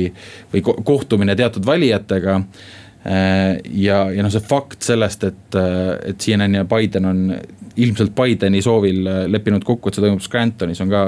või 0.53 0.65
kohtumine 0.65 1.37
teatud 1.37 1.67
valijatega 1.67 2.41
Äh, 3.05 3.59
ja, 3.65 4.05
ja 4.11 4.23
noh, 4.23 4.31
see 4.31 4.43
fakt 4.47 4.85
sellest, 4.85 5.25
et, 5.27 5.57
äh, 5.59 5.97
et 6.07 6.23
CNN 6.23 6.61
ja 6.61 6.63
Biden 6.67 7.09
on 7.09 7.25
ilmselt 7.77 8.13
Bideni 8.15 8.61
soovil 8.61 9.07
äh, 9.07 9.19
leppinud 9.31 9.65
kokku, 9.67 9.89
et 9.89 9.97
see 9.97 10.03
toimub 10.05 10.21
Scrantonis, 10.23 10.81
on 10.83 10.91
ka 10.91 11.03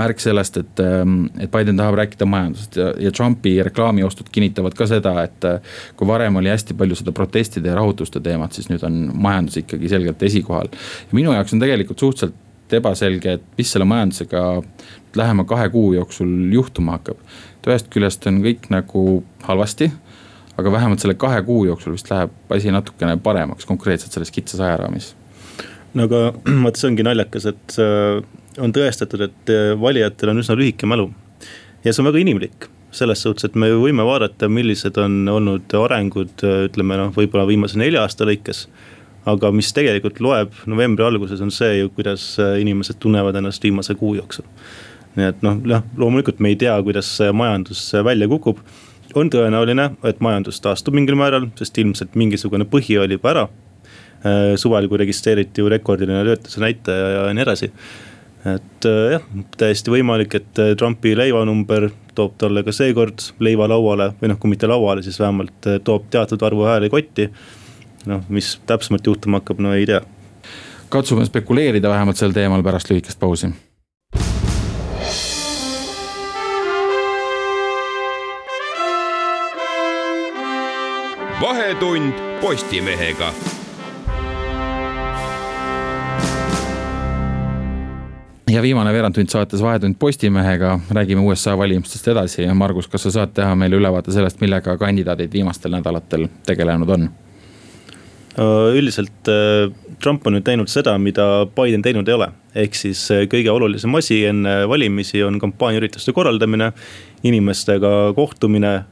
märk 0.00 0.22
sellest, 0.22 0.58
et, 0.60 0.82
ähm, 0.84 1.26
et 1.38 1.52
Biden 1.52 1.80
tahab 1.80 1.98
rääkida 2.00 2.28
majandusest 2.28 2.78
ja, 2.80 2.90
ja 3.06 3.12
Trumpi 3.14 3.56
reklaamiostud 3.64 4.30
kinnitavad 4.34 4.76
ka 4.78 4.88
seda, 4.90 5.16
et 5.24 5.48
kui 5.96 6.08
varem 6.08 6.40
oli 6.40 6.52
hästi 6.52 6.76
palju 6.78 7.00
seda 7.00 7.14
protestide 7.16 7.72
ja 7.72 7.78
rahutuste 7.78 8.20
teemat, 8.24 8.56
siis 8.56 8.70
nüüd 8.72 8.84
on 8.86 9.06
majandus 9.14 9.58
ikkagi 9.62 9.88
selgelt 9.92 10.22
esikohal. 10.22 10.72
minu 11.12 11.32
jaoks 11.32 11.56
on 11.56 11.62
tegelikult 11.62 12.04
suhteliselt 12.04 12.40
ebaselge, 12.74 13.38
et 13.38 13.58
mis 13.58 13.70
selle 13.70 13.86
majandusega 13.86 14.44
lähema 15.16 15.44
kahe 15.44 15.68
kuu 15.70 15.92
jooksul 15.94 16.30
juhtuma 16.52 16.98
hakkab. 16.98 17.20
et 17.60 17.68
ühest 17.70 17.90
küljest 17.92 18.26
on 18.26 18.42
kõik 18.44 18.70
nagu 18.72 19.22
halvasti 19.42 19.92
aga 20.58 20.72
vähemalt 20.72 21.02
selle 21.02 21.14
kahe 21.18 21.42
kuu 21.42 21.64
jooksul 21.64 21.96
vist 21.96 22.10
läheb 22.10 22.54
asi 22.56 22.72
natukene 22.74 23.16
paremaks 23.22 23.66
konkreetselt 23.66 24.12
selles 24.12 24.30
kitsas 24.30 24.60
ajaraamis. 24.60 25.14
No 25.94 26.06
aga 26.08 26.22
vot 26.66 26.78
see 26.78 26.90
ongi 26.90 27.06
naljakas, 27.06 27.48
et 27.50 27.76
äh, 27.82 28.20
on 28.62 28.74
tõestatud, 28.74 29.26
et 29.28 29.52
äh, 29.52 29.72
valijatel 29.80 30.32
on 30.34 30.42
üsna 30.42 30.56
lühike 30.58 30.88
mälu. 30.90 31.10
ja 31.84 31.92
see 31.92 32.02
on 32.02 32.10
väga 32.10 32.22
inimlik 32.22 32.70
selles 32.94 33.24
suhtes, 33.24 33.48
et 33.48 33.56
me 33.58 33.72
võime 33.74 34.04
vaadata, 34.06 34.46
millised 34.46 34.98
on 35.02 35.24
olnud 35.28 35.74
arengud, 35.80 36.34
äh, 36.46 36.66
ütleme 36.68 36.98
noh, 37.00 37.14
võib-olla 37.16 37.46
viimase 37.50 37.80
nelja 37.80 38.04
aasta 38.04 38.26
lõikes. 38.28 38.66
aga 39.26 39.48
mis 39.56 39.72
tegelikult 39.72 40.18
loeb 40.20 40.52
novembri 40.68 41.04
alguses, 41.04 41.40
on 41.40 41.50
see 41.54 41.78
ju, 41.78 41.88
kuidas 41.96 42.34
inimesed 42.60 42.98
tunnevad 43.00 43.36
ennast 43.40 43.62
viimase 43.62 43.94
kuu 43.94 44.14
jooksul. 44.14 44.44
nii 45.16 45.30
et 45.30 45.46
noh, 45.46 45.60
jah, 45.70 45.86
loomulikult 45.96 46.40
me 46.40 46.50
ei 46.52 46.56
tea, 46.56 46.74
kuidas 46.82 47.16
majandus 47.32 47.92
välja 48.04 48.28
kukub 48.28 48.60
on 49.14 49.30
tõenäoline, 49.30 49.92
et 50.06 50.20
majandus 50.24 50.60
taastub 50.62 50.94
mingil 50.96 51.16
määral, 51.18 51.46
sest 51.58 51.78
ilmselt 51.78 52.16
mingisugune 52.18 52.66
põhi 52.66 52.98
oli 52.98 53.18
juba 53.18 53.30
ära. 53.30 53.44
Äh, 54.24 54.54
suvel, 54.56 54.88
kui 54.88 54.96
registreeriti 55.02 55.60
ju 55.60 55.68
rekordiline 55.68 56.22
töötuse 56.24 56.62
näitaja 56.62 57.08
ja 57.12 57.24
nii 57.36 57.42
edasi. 57.44 57.68
et 58.48 58.86
äh, 58.88 59.10
jah, 59.12 59.26
täiesti 59.60 59.92
võimalik, 59.92 60.36
et 60.38 60.60
äh, 60.62 60.72
Trumpi 60.80 61.12
leivanumber 61.16 61.90
toob 62.16 62.38
talle 62.40 62.62
ka 62.64 62.72
seekord 62.72 63.20
leiva 63.44 63.68
lauale 63.68 64.14
või 64.22 64.32
noh, 64.32 64.38
kui 64.40 64.52
mitte 64.52 64.70
lauale, 64.70 65.04
siis 65.04 65.20
vähemalt 65.20 65.68
toob 65.84 66.08
teatud 66.10 66.42
arvu 66.42 66.64
hääli 66.64 66.88
kotti. 66.92 67.28
noh, 68.08 68.24
mis 68.28 68.54
täpsemalt 68.66 69.06
juhtuma 69.06 69.42
hakkab, 69.42 69.60
no 69.60 69.74
ei 69.76 69.84
tea. 69.92 70.00
katsume 70.88 71.28
spekuleerida 71.28 71.92
vähemalt 71.92 72.16
sel 72.16 72.32
teemal 72.32 72.64
pärast 72.64 72.88
lühikest 72.90 73.20
pausi 73.20 73.52
vahetund 81.40 82.12
Postimehega. 82.40 83.32
Ja 88.54 88.62
viimane 88.62 88.92
veerandtund 88.94 89.30
saates 89.32 89.62
Vahetund 89.62 89.96
Postimehega, 89.98 90.78
räägime 90.94 91.24
USA 91.26 91.56
valimistest 91.58 92.08
edasi 92.08 92.42
ja 92.42 92.54
Margus, 92.54 92.86
kas 92.88 93.02
sa 93.02 93.10
saad 93.10 93.32
teha 93.34 93.54
meile 93.58 93.80
ülevaate 93.80 94.14
sellest, 94.14 94.38
millega 94.42 94.76
kandidaadid 94.78 95.32
viimastel 95.32 95.74
nädalatel 95.74 96.28
tegelenud 96.46 96.92
on? 96.94 97.08
Äh, 98.38 98.76
üldiselt 98.78 99.30
äh, 99.30 99.72
Trump 100.02 100.26
on 100.26 100.36
nüüd 100.36 100.46
teinud 100.46 100.70
seda, 100.70 100.94
mida 100.98 101.46
Biden 101.56 101.82
teinud 101.82 102.08
ei 102.08 102.16
ole. 102.18 102.30
ehk 102.54 102.76
siis 102.78 103.00
äh, 103.10 103.24
kõige 103.30 103.50
olulisem 103.50 103.94
asi 103.98 104.20
enne 104.30 104.68
valimisi 104.70 105.22
on 105.26 105.40
kampaaniaürituste 105.42 106.12
korraldamine 106.14 106.70
inimestega 107.26 108.12
kohtumine, 108.14 108.84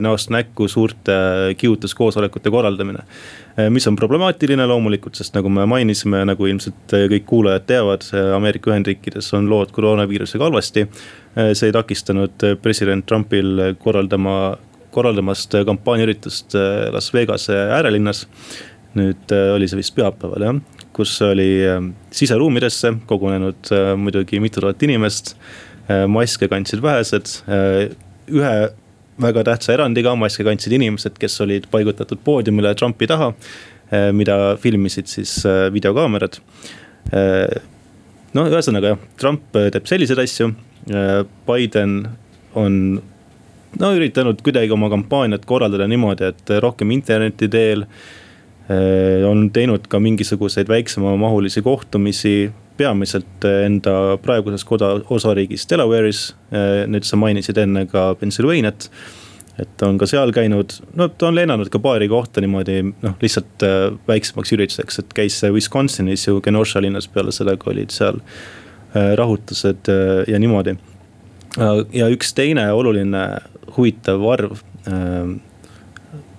näost 0.00 0.30
näkku 0.30 0.68
suurte 0.68 1.12
kihutuskoosolekute 1.56 2.50
korraldamine. 2.50 3.02
Eh, 3.58 3.70
mis 3.70 3.86
on 3.88 3.96
problemaatiline 3.96 4.66
loomulikult, 4.66 5.18
sest 5.18 5.34
nagu 5.36 5.50
me 5.52 5.66
mainisime, 5.68 6.22
nagu 6.28 6.46
ilmselt 6.46 6.94
kõik 7.12 7.26
kuulajad 7.28 7.66
teavad, 7.68 8.06
Ameerika 8.36 8.72
Ühendriikides 8.72 9.32
on 9.36 9.50
lood 9.50 9.74
koroonaviirusega 9.76 10.48
halvasti. 10.48 10.86
Eh, 10.86 11.52
see 11.52 11.68
ei 11.68 11.76
takistanud 11.76 12.46
president 12.62 13.06
Trumpil 13.06 13.74
korraldama, 13.82 14.56
korraldamast 14.94 15.58
kampaaniaüritust 15.66 16.56
Las 16.92 17.12
Vegase 17.14 17.58
äärelinnas. 17.78 18.26
nüüd 18.96 19.30
oli 19.54 19.66
see 19.68 19.76
vist 19.76 19.92
pühapäeval 19.94 20.42
jah, 20.42 20.56
kus 20.96 21.10
oli 21.22 21.60
siseruumidesse 22.10 22.94
kogunenud 23.06 23.68
muidugi 24.00 24.40
mitu 24.40 24.62
tuhat 24.64 24.82
inimest 24.82 25.34
maske 26.08 26.48
kandsid 26.48 26.82
vähesed, 26.84 27.30
äh, 27.48 27.96
ühe 28.28 28.54
väga 29.22 29.44
tähtsa 29.50 29.74
erandiga 29.74 30.14
maske 30.18 30.46
kandsid 30.46 30.74
inimesed, 30.78 31.18
kes 31.20 31.40
olid 31.44 31.68
paigutatud 31.72 32.20
poodiumile 32.24 32.74
Trumpi 32.78 33.08
taha. 33.10 33.32
Äh, 33.88 34.10
mida 34.12 34.56
filmisid 34.60 35.08
siis 35.08 35.40
videokaamerad. 35.72 36.40
no 38.36 38.42
ühesõnaga 38.44 38.90
jah, 38.90 39.04
Trump 39.16 39.54
teeb 39.56 39.86
selliseid 39.88 40.18
asju, 40.20 40.50
Biden 41.48 41.94
on 42.52 42.74
no 43.80 43.90
üritanud 43.96 44.42
kuidagi 44.44 44.74
oma 44.76 44.90
kampaaniat 44.92 45.46
korraldada 45.48 45.86
niimoodi, 45.88 46.28
et 46.34 46.52
rohkem 46.60 46.92
interneti 46.92 47.48
teel. 47.48 47.86
on 49.24 49.46
teinud 49.48 49.86
ka 49.88 49.96
mingisuguseid 50.04 50.68
väiksemamahulisi 50.68 51.62
kohtumisi 51.64 52.50
peamiselt 52.78 53.46
eh, 53.46 53.64
enda 53.66 53.94
praeguses 54.22 54.64
koda, 54.66 54.94
osariigis 55.14 55.66
Delaware'is. 55.70 56.28
Eh, 56.52 56.84
nüüd 56.90 57.06
sa 57.06 57.18
mainisid 57.20 57.58
enne 57.60 57.86
ka 57.90 58.12
Pennsylvaniat. 58.20 58.90
et 59.58 59.82
on 59.82 59.96
ka 59.98 60.06
seal 60.06 60.30
käinud, 60.30 60.70
no 60.94 61.08
ta 61.10 61.26
on 61.26 61.34
lennanud 61.34 61.66
ka 61.66 61.80
paari 61.82 62.06
kohta 62.06 62.38
niimoodi 62.38 62.76
noh, 62.86 63.16
lihtsalt 63.18 63.64
eh, 63.66 63.88
väiksemaks 64.06 64.52
ürituseks, 64.54 65.00
et 65.02 65.16
käis 65.18 65.40
Wisconsinis 65.50 66.28
ju 66.28 66.38
Kenosha 66.40 66.78
linnas, 66.80 67.08
peale 67.10 67.34
sellega 67.34 67.66
olid 67.72 67.90
seal 67.90 68.22
rahutused 68.94 69.90
ja 70.30 70.38
niimoodi. 70.40 70.72
ja 71.92 72.06
üks 72.08 72.30
teine 72.34 72.64
oluline 72.72 73.24
huvitav 73.76 74.22
arv, 74.32 74.62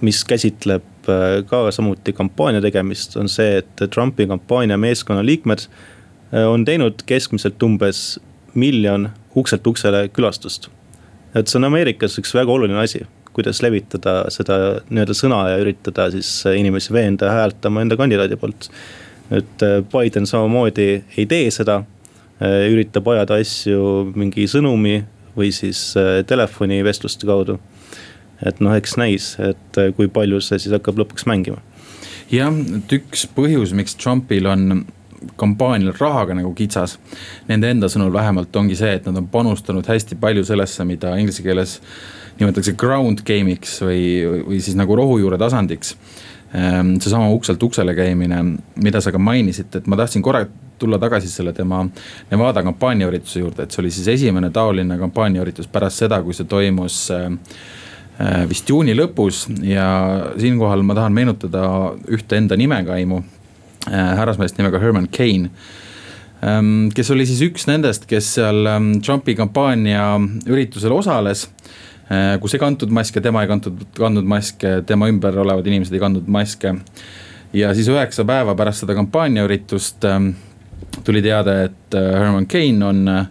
mis 0.01 0.23
käsitleb 0.25 1.11
ka 1.51 1.59
samuti 1.75 2.15
kampaania 2.15 2.63
tegemist, 2.63 3.19
on 3.19 3.29
see, 3.29 3.59
et 3.61 3.85
Trumpi 3.93 4.25
kampaania 4.31 4.79
meeskonna 4.81 5.21
liikmed 5.25 5.67
on 6.31 6.65
teinud 6.65 7.03
keskmiselt 7.09 7.63
umbes 7.63 8.19
miljon 8.53 9.09
ukselt 9.35 9.67
uksele 9.67 10.07
külastust. 10.13 10.69
et 11.35 11.47
see 11.47 11.59
on 11.59 11.69
Ameerikas 11.69 12.17
üks 12.21 12.33
väga 12.33 12.51
oluline 12.51 12.79
asi, 12.81 13.03
kuidas 13.33 13.61
levitada 13.61 14.23
seda 14.33 14.57
nii-öelda 14.89 15.15
sõna 15.17 15.43
ja 15.51 15.59
üritada 15.61 16.09
siis 16.13 16.31
inimesi 16.49 16.93
veenda 16.93 17.29
hääletama 17.33 17.81
enda 17.85 17.97
kandidaadi 17.97 18.37
poolt. 18.37 18.69
et 19.31 19.63
äh, 19.65 19.79
Biden 19.93 20.27
samamoodi 20.27 20.89
ei 21.17 21.25
tee 21.25 21.49
seda, 21.53 21.83
äh, 22.41 22.65
üritab 22.73 23.07
ajada 23.13 23.39
asju 23.41 24.11
mingi 24.15 24.47
sõnumi 24.49 25.03
või 25.37 25.51
siis 25.53 25.93
telefonivestluste 26.27 27.25
kaudu. 27.25 27.59
et 28.45 28.59
noh, 28.59 28.73
eks 28.75 28.97
näis, 28.97 29.35
et 29.39 29.81
kui 29.95 30.07
palju 30.07 30.41
see 30.41 30.59
siis 30.59 30.73
hakkab 30.73 31.01
lõpuks 31.01 31.25
mängima 31.29 31.61
jah, 32.31 32.53
et 32.53 32.93
üks 32.99 33.25
põhjus, 33.35 33.73
miks 33.77 33.97
Trumpil 33.99 34.47
on 34.49 34.85
kampaanial 35.39 35.93
rahaga 35.99 36.37
nagu 36.37 36.53
kitsas. 36.57 36.97
Nende 37.49 37.71
enda 37.73 37.89
sõnul 37.91 38.13
vähemalt 38.13 38.55
ongi 38.55 38.77
see, 38.79 38.95
et 38.99 39.09
nad 39.09 39.17
on 39.19 39.27
panustanud 39.31 39.87
hästi 39.87 40.17
palju 40.21 40.45
sellesse, 40.47 40.85
mida 40.87 41.15
inglise 41.19 41.45
keeles 41.45 41.79
nimetatakse 42.39 42.75
ground 42.79 43.23
game'iks 43.27 43.79
või, 43.83 44.03
või 44.47 44.59
siis 44.63 44.77
nagu 44.79 44.95
rohujuure 44.95 45.39
tasandiks. 45.41 45.95
Ehm, 46.53 46.95
seesama 47.03 47.29
ukselt 47.29 47.63
uksele 47.63 47.93
käimine, 47.95 48.39
mida 48.81 49.01
sa 49.01 49.11
ka 49.13 49.19
mainisid, 49.21 49.75
et 49.75 49.87
ma 49.87 49.99
tahtsin 49.99 50.23
korra 50.25 50.45
tulla 50.79 50.97
tagasi 50.97 51.27
selle 51.29 51.53
tema 51.53 51.83
Nevada 52.31 52.63
kampaaniaürituse 52.63 53.43
juurde, 53.43 53.63
et 53.63 53.75
see 53.75 53.83
oli 53.83 53.91
siis 53.93 54.07
esimene 54.15 54.49
taoline 54.55 54.97
kampaaniaüritus 54.97 55.67
pärast 55.67 56.01
seda, 56.05 56.21
kui 56.23 56.33
see 56.33 56.47
toimus 56.49 57.01
äh, 57.13 57.27
vist 58.49 58.69
juuni 58.69 58.95
lõpus 58.97 59.45
ja 59.63 59.85
siinkohal 60.39 60.81
ma 60.87 60.95
tahan 60.97 61.13
meenutada 61.13 61.63
ühte 62.09 62.39
enda 62.39 62.57
nimekaimu, 62.59 63.21
härrasmeest 63.89 64.59
nimega 64.59 64.79
Herman 64.81 65.09
Cain 65.13 65.49
ähm, 66.43 66.89
kes 66.95 67.11
oli 67.11 67.27
siis 67.29 67.43
üks 67.45 67.67
nendest, 67.69 68.07
kes 68.09 68.33
seal 68.39 68.69
ähm, 68.69 68.91
Trumpi 69.05 69.35
kampaania 69.39 70.11
üritusel 70.47 70.95
osales 70.95 71.49
kus 72.41 72.55
ei 72.55 72.59
kantud 72.61 72.89
maske, 72.89 73.21
tema 73.21 73.43
ei 73.43 73.49
kantud, 73.51 73.83
kandnud 73.93 74.25
maske, 74.25 74.79
tema 74.89 75.05
ümber 75.11 75.35
olevad 75.43 75.67
inimesed 75.69 75.93
ei 75.93 76.01
kandnud 76.01 76.25
maske. 76.25 76.71
ja 77.53 77.69
siis 77.77 77.85
üheksa 77.91 78.25
päeva 78.25 78.55
pärast 78.57 78.81
seda 78.81 78.95
kampaaniaüritust 78.97 80.07
ähm, 80.09 80.31
tuli 81.05 81.21
teade, 81.21 81.53
et 81.69 81.93
Herman 81.93 82.47
Cain 82.49 82.81
on 82.83 83.07
äh, 83.07 83.27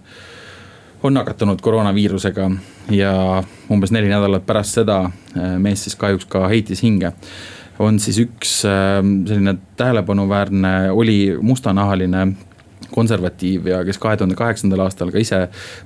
on 1.03 1.15
nakatunud 1.15 1.61
koroonaviirusega 1.61 2.51
ja 2.91 3.43
umbes 3.71 3.91
neli 3.91 4.09
nädalat 4.09 4.47
pärast 4.47 4.81
seda 4.81 5.01
äh, 5.05 5.55
mees 5.59 5.85
siis 5.85 5.97
kahjuks 5.97 6.27
ka 6.27 6.49
heitis 6.49 6.83
hinge. 6.83 7.13
On 7.79 7.99
siis 8.03 8.19
üks 8.23 8.61
äh, 8.67 9.01
selline 9.29 9.57
tähelepanuväärne, 9.77 10.91
oli 10.93 11.37
mustanahaline 11.41 12.27
konservatiiv 12.95 13.67
ja 13.69 13.83
kes 13.85 13.99
kahe 14.01 14.17
tuhande 14.17 14.37
kaheksandal 14.39 14.81
aastal 14.81 15.11
ka 15.13 15.21
ise 15.21 15.43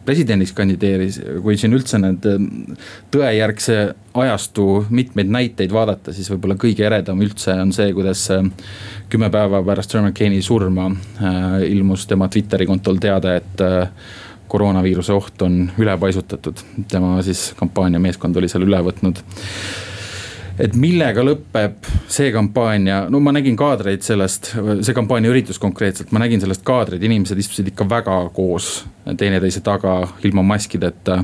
presidendiks 0.06 0.52
kandideeris. 0.54 1.20
kui 1.42 1.56
siin 1.58 1.74
üldse 1.76 1.98
need 2.00 2.28
äh, 2.28 2.40
tõejärgse 3.14 3.78
ajastu 4.22 4.86
mitmeid 4.90 5.32
näiteid 5.32 5.72
vaadata, 5.72 6.12
siis 6.12 6.30
võib-olla 6.32 6.56
kõige 6.60 6.86
eredam 6.86 7.20
üldse 7.24 7.56
on 7.60 7.72
see, 7.72 7.92
kuidas 7.96 8.26
kümme 9.12 9.30
päeva 9.32 9.62
pärast 9.64 9.94
Herman 9.94 10.14
Caini 10.16 10.42
surma 10.42 10.90
ilmus 11.68 12.06
tema 12.06 12.28
Twitteri 12.28 12.66
kontol 12.68 13.00
teade, 13.00 13.36
et 13.40 13.64
koroonaviiruse 14.52 15.12
oht 15.16 15.42
on 15.42 15.70
ülepaisutatud. 15.80 16.60
tema 16.88 17.22
siis 17.22 17.54
kampaaniameeskond 17.56 18.36
oli 18.36 18.52
seal 18.52 18.68
üle 18.68 18.82
võtnud 18.84 19.24
et 20.60 20.74
millega 20.76 21.24
lõpeb 21.24 21.88
see 22.12 22.32
kampaania, 22.34 23.06
no 23.10 23.20
ma 23.24 23.32
nägin 23.34 23.56
kaadreid 23.58 24.04
sellest, 24.04 24.52
see 24.84 24.96
kampaaniaüritus 24.96 25.60
konkreetselt, 25.62 26.12
ma 26.12 26.22
nägin 26.24 26.42
sellest 26.42 26.64
kaadreid, 26.66 27.02
inimesed 27.02 27.38
istusid 27.38 27.72
ikka 27.72 27.88
väga 27.88 28.18
koos 28.36 28.82
teineteise 29.06 29.62
taga 29.64 30.00
ilma 30.24 30.44
maskideta. 30.54 31.22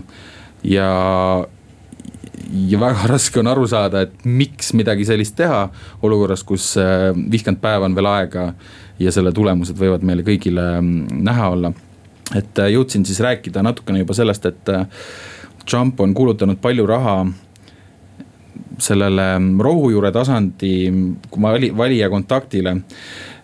ja, 0.64 0.90
ja 2.68 2.80
väga 2.80 3.08
raske 3.14 3.40
on 3.40 3.52
aru 3.52 3.66
saada, 3.68 4.06
et 4.06 4.24
miks 4.24 4.72
midagi 4.72 5.04
sellist 5.08 5.36
teha 5.36 5.66
olukorras, 6.02 6.44
kus 6.44 6.76
äh, 6.80 7.10
viiskümmend 7.14 7.62
päeva 7.62 7.90
on 7.90 7.98
veel 7.98 8.12
aega 8.12 8.52
ja 8.98 9.12
selle 9.14 9.32
tulemused 9.32 9.76
võivad 9.78 10.02
meile 10.02 10.24
kõigile 10.26 10.70
mm, 10.80 11.20
näha 11.28 11.52
olla 11.54 11.72
et 12.36 12.58
äh, 12.60 12.72
jõudsin 12.74 13.06
siis 13.08 13.20
rääkida 13.24 13.62
natukene 13.64 14.02
juba 14.02 14.16
sellest, 14.16 14.46
et 14.48 14.72
äh, 14.72 14.86
Trump 15.68 16.00
on 16.00 16.14
kulutanud 16.16 16.60
palju 16.60 16.86
raha 16.88 17.20
sellele 18.82 19.26
rohujuure 19.62 20.12
tasandi 20.12 20.72
vali, 21.42 21.70
valija 21.76 22.10
kontaktile. 22.10 22.76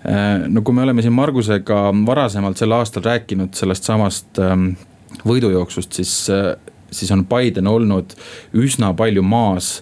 Äh, 0.06 0.46
no 0.48 0.62
kui 0.62 0.76
me 0.76 0.84
oleme 0.84 1.02
siin 1.02 1.16
Margusega 1.16 1.86
varasemalt 2.06 2.60
sel 2.60 2.74
aastal 2.76 3.06
rääkinud 3.06 3.54
sellest 3.56 3.88
samast 3.88 4.40
ähm, 4.42 4.72
võidujooksust, 5.24 5.92
siis, 5.96 6.14
siis 6.92 7.12
on 7.14 7.22
Biden 7.28 7.70
olnud 7.70 8.16
üsna 8.58 8.92
palju 8.96 9.22
maas 9.22 9.76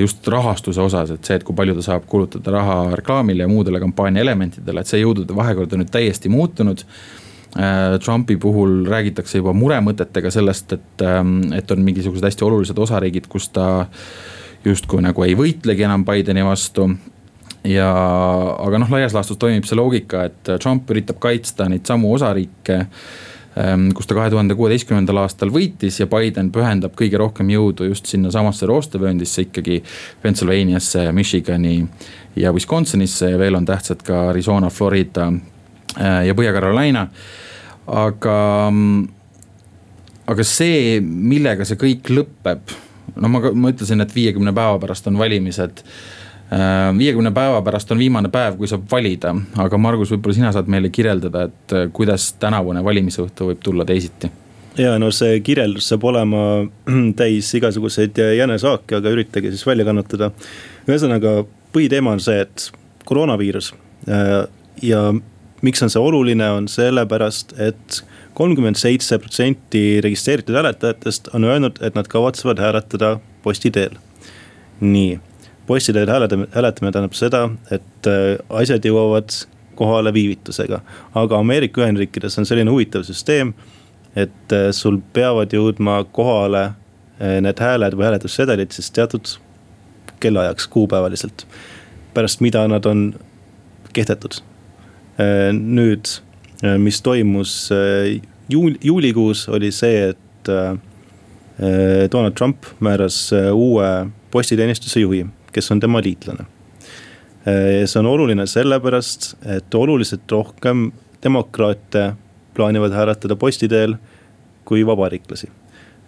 just 0.00 0.26
rahastuse 0.26 0.80
osas, 0.82 1.12
et 1.14 1.22
see, 1.24 1.36
et 1.38 1.44
kui 1.46 1.54
palju 1.54 1.76
ta 1.76 1.84
saab 1.86 2.08
kulutada 2.10 2.50
raha 2.50 2.96
reklaamile 2.98 3.44
ja 3.44 3.48
muudele 3.48 3.78
kampaania 3.78 4.24
elementidele, 4.24 4.82
et 4.82 4.90
see 4.90 4.98
jõudude 4.98 5.36
vahekord 5.38 5.70
on 5.72 5.84
nüüd 5.84 5.92
täiesti 5.94 6.32
muutunud 6.34 6.82
Äh, 7.56 7.98
Trumpi 8.04 8.36
puhul 8.36 8.82
räägitakse 8.86 9.40
juba 9.40 9.54
muremõtetega 9.56 10.30
sellest, 10.30 10.72
et, 10.76 11.02
ähm, 11.02 11.40
et 11.56 11.70
on 11.72 11.80
mingisugused 11.80 12.26
hästi 12.26 12.44
olulised 12.44 12.78
osariigid, 12.78 13.24
kus 13.32 13.48
ta 13.48 13.86
justkui 14.68 15.02
nagu 15.04 15.24
ei 15.26 15.36
võitlegi 15.38 15.86
enam 15.86 16.04
Bideni 16.06 16.44
vastu 16.46 16.88
ja, 17.66 17.88
aga 18.58 18.82
noh, 18.82 18.92
laias 18.92 19.16
laastus 19.16 19.40
toimib 19.40 19.66
see 19.68 19.78
loogika, 19.78 20.28
et 20.28 20.54
Trump 20.62 20.90
üritab 20.90 21.20
kaitsta 21.22 21.68
neid 21.68 21.88
samu 21.88 22.12
osariike 22.14 22.78
ähm, 23.58 23.90
kus 23.96 24.08
ta 24.08 24.16
kahe 24.18 24.30
tuhande 24.32 24.56
kuueteistkümnendal 24.58 25.24
aastal 25.24 25.52
võitis 25.54 26.00
ja 26.00 26.08
Biden 26.10 26.52
pühendab 26.54 26.96
kõige 26.98 27.20
rohkem 27.20 27.50
jõudu 27.52 27.90
just 27.90 28.08
sinnasamasse 28.10 28.68
roostevööndisse 28.70 29.48
ikkagi. 29.48 29.82
Pennsylvaniasse, 30.22 31.10
Michigani 31.12 31.82
ja 32.36 32.54
Wisconsinisse 32.54 33.32
ja 33.34 33.38
veel 33.38 33.58
on 33.58 33.68
tähtsad 33.68 34.04
ka 34.06 34.28
Arizona, 34.32 34.70
Florida 34.70 35.32
Äh, 35.96 36.26
ja 36.28 36.34
Põhja-Carolina. 36.34 37.08
aga, 37.88 38.36
aga 40.28 40.44
see, 40.44 40.98
millega 41.00 41.64
see 41.64 41.78
kõik 41.80 42.10
lõpeb, 42.12 42.74
no 43.16 43.28
ma, 43.32 43.42
ma 43.54 43.72
ütlesin, 43.72 44.02
et 44.04 44.14
viiekümne 44.14 44.52
päeva 44.56 44.78
pärast 44.82 45.06
on 45.10 45.18
valimised 45.18 45.82
äh, 46.52 46.90
viiekümne 46.98 47.32
päeva 47.36 47.62
pärast 47.66 47.92
on 47.94 48.02
viimane 48.02 48.30
päev, 48.32 48.58
kui 48.60 48.70
saab 48.70 48.86
valida, 48.90 49.34
aga 49.64 49.80
Margus, 49.80 50.12
võib-olla 50.14 50.38
sina 50.40 50.52
saad 50.54 50.70
meile 50.70 50.92
kirjeldada, 50.94 51.48
et 51.48 51.76
äh, 51.76 51.88
kuidas 51.94 52.32
tänavune 52.40 52.84
valimisõhtu 52.84 53.52
võib 53.52 53.64
tulla 53.64 53.88
teisiti? 53.88 54.30
ja 54.78 54.92
no 55.02 55.10
see 55.14 55.40
kirjeldus 55.42 55.88
saab 55.90 56.04
olema 56.06 56.42
täis 57.20 57.50
igasuguseid 57.58 58.20
jänesaake, 58.38 59.00
aga 59.00 59.14
üritage 59.16 59.50
siis 59.54 59.66
välja 59.66 59.88
kannatada. 59.88 60.30
ühesõnaga 60.86 61.40
põhiteema 61.74 62.14
on 62.14 62.22
see, 62.22 62.44
et 62.46 62.70
koroonaviirus 63.08 63.72
ja 64.82 65.00
miks 65.62 65.82
on 65.82 65.90
see 65.90 66.02
oluline, 66.02 66.46
on 66.54 66.68
sellepärast 66.70 67.56
et 67.62 68.02
kolmkümmend 68.38 68.78
seitse 68.78 69.18
protsenti 69.18 70.00
registreeritud 70.04 70.54
hääletajatest 70.54 71.28
on 71.34 71.44
öelnud, 71.44 71.80
et 71.82 71.96
nad 71.98 72.06
kavatsevad 72.06 72.60
hääletada 72.62 73.16
posti 73.42 73.70
teel. 73.70 73.96
nii, 74.80 75.20
posti 75.66 75.92
teel 75.92 76.10
hääletamine, 76.10 76.48
hääletamine 76.54 76.92
tähendab 76.92 77.16
seda, 77.18 77.40
et 77.74 78.06
äh, 78.06 78.36
asjad 78.60 78.84
jõuavad 78.86 79.34
kohale 79.74 80.12
viivitusega. 80.14 80.80
aga 81.14 81.38
Ameerika 81.38 81.82
Ühendriikides 81.82 82.38
on 82.38 82.46
selline 82.46 82.70
huvitav 82.70 83.02
süsteem, 83.02 83.52
et 84.14 84.54
äh, 84.54 84.70
sul 84.70 85.00
peavad 85.12 85.52
jõudma 85.52 86.04
kohale 86.12 86.62
äh, 86.62 87.40
need 87.42 87.58
hääled 87.58 87.98
või 87.98 88.06
hääletussedelid 88.06 88.70
siis 88.70 88.90
teatud 88.90 89.34
kellaajaks 90.20 90.68
kuupäevaliselt. 90.68 91.46
pärast 92.14 92.40
mida 92.40 92.68
nad 92.68 92.86
on 92.86 93.14
kehtetud 93.92 94.40
nüüd, 95.52 96.06
mis 96.78 97.02
toimus 97.02 97.70
äh, 97.72 98.20
juul-, 98.48 98.78
juulikuus, 98.84 99.48
oli 99.48 99.72
see, 99.72 100.08
et 100.08 100.24
Donald 102.12 102.32
Trump 102.38 102.64
määras 102.80 103.32
uue 103.52 104.06
postiteenistuse 104.30 105.00
juhi, 105.00 105.26
kes 105.52 105.72
on 105.74 105.80
tema 105.80 106.00
liitlane. 106.00 106.46
see 107.84 107.98
on 107.98 108.06
oluline 108.06 108.46
sellepärast, 108.46 109.34
et 109.46 109.74
oluliselt 109.74 110.30
rohkem 110.30 110.92
demokraate 111.22 112.12
plaanivad 112.54 112.94
hääletada 112.94 113.36
posti 113.36 113.68
teel 113.68 113.96
kui 114.64 114.86
vabariiklasi 114.86 115.50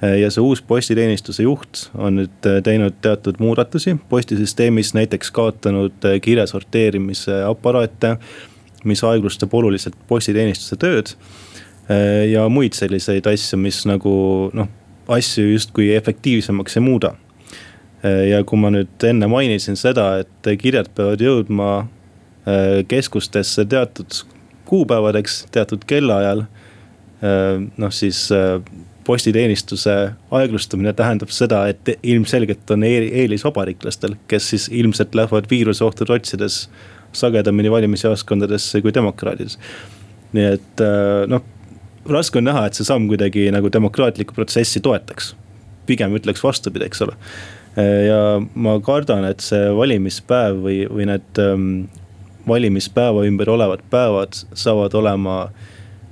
ja 0.01 0.31
see 0.33 0.43
uus 0.43 0.63
postiteenistuse 0.65 1.45
juht 1.45 1.89
on 1.99 2.23
nüüd 2.23 2.49
teinud 2.65 2.97
teatud 3.05 3.41
muudatusi 3.43 3.97
postisüsteemis, 4.09 4.95
näiteks 4.97 5.31
kaotanud 5.37 6.07
kirja 6.25 6.47
sorteerimise 6.49 7.43
aparaate 7.45 8.17
mis 8.85 9.03
aeglustab 9.05 9.55
oluliselt 9.55 9.97
postiteenistuse 10.09 10.79
tööd. 10.81 11.15
Äh, 11.91 12.31
ja 12.31 12.47
muid 12.53 12.77
selliseid 12.79 13.27
asju, 13.27 13.59
mis 13.61 13.83
nagu 13.89 14.13
noh, 14.57 14.69
asju 15.11 15.49
justkui 15.51 15.91
efektiivsemaks 15.97 16.79
ei 16.79 16.85
muuda. 16.85 17.15
Äh, 18.05 18.29
ja 18.31 18.45
kui 18.47 18.61
ma 18.61 18.71
nüüd 18.73 19.09
enne 19.09 19.31
mainisin 19.31 19.79
seda, 19.81 20.13
et 20.23 20.53
kirjad 20.61 20.93
peavad 20.95 21.23
jõudma 21.25 21.71
äh, 21.81 22.83
keskustesse 22.89 23.67
teatud 23.69 24.23
kuupäevadeks, 24.71 25.47
teatud 25.51 25.83
kellaajal. 25.89 26.45
noh, 27.21 27.91
siis 27.93 28.31
postiteenistuse 29.05 29.93
aeglustamine 30.33 30.93
tähendab 30.97 31.29
seda, 31.35 31.67
et 31.69 31.91
ilmselgelt 32.07 32.71
on 32.73 32.87
eelis 32.87 33.45
vabariiklastel, 33.45 34.15
kes 34.31 34.47
siis 34.55 34.69
ilmselt 34.73 35.15
lähevad 35.19 35.51
viiruseohtu 35.51 36.07
otsides 36.09 36.63
sagedamini 37.13 37.71
valimisjaoskondadesse 37.71 38.83
kui 38.83 38.95
demokraadid. 38.95 39.57
nii 40.33 40.45
et 40.47 40.83
äh, 40.85 41.25
noh, 41.31 41.43
raske 42.11 42.39
on 42.39 42.47
näha, 42.47 42.67
et 42.67 42.79
see 42.79 42.87
samm 42.87 43.09
kuidagi 43.11 43.49
nagu 43.55 43.71
demokraatlikku 43.73 44.35
protsessi 44.35 44.81
toetaks. 44.81 45.35
pigem 45.87 46.15
ütleks 46.15 46.45
vastupidi, 46.45 46.87
eks 46.87 47.03
ole. 47.03 47.17
Äh, 47.79 48.07
ja 48.07 48.21
ma 48.55 48.77
kardan, 48.85 49.27
et 49.27 49.43
see 49.43 49.73
valimispäev 49.75 50.63
või, 50.67 50.85
või 50.91 51.09
need 51.11 51.43
ähm, 51.43 51.67
valimispäeva 52.49 53.27
ümber 53.27 53.51
olevad 53.51 53.83
päevad 53.91 54.39
saavad 54.55 54.95
olema 54.95 55.43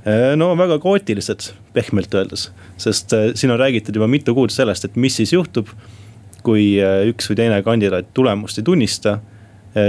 äh, 0.03 0.35
no 0.37 0.51
väga 0.59 0.81
kaootilised, 0.83 1.53
pehmelt 1.73 2.15
öeldes. 2.15 2.51
sest 2.77 3.15
siin 3.35 3.51
on 3.55 3.59
räägitud 3.59 3.95
juba 3.95 4.07
mitu 4.11 4.35
kuud 4.35 4.51
sellest, 4.51 4.85
et 4.85 4.97
mis 4.97 5.15
siis 5.17 5.33
juhtub, 5.33 5.71
kui 6.43 6.79
üks 7.11 7.27
või 7.31 7.37
teine 7.37 7.63
kandidaat 7.63 8.15
tulemust 8.15 8.59
ei 8.59 8.65
tunnista 8.65 9.19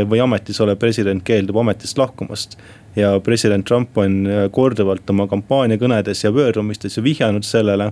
või 0.10 0.22
ametis 0.24 0.60
olev 0.64 0.80
president 0.82 1.24
keeldub 1.26 1.58
ametist 1.62 1.98
lahkumast. 1.98 2.58
ja 2.96 3.20
president 3.24 3.66
Trump 3.68 3.98
on 3.98 4.26
eh, 4.28 4.48
korduvalt 4.52 5.10
oma 5.10 5.28
kampaaniakõnedes 5.30 6.24
ja 6.24 6.32
pöördumistes 6.34 6.98
ju 6.98 7.04
vihjanud 7.04 7.46
sellele, 7.46 7.92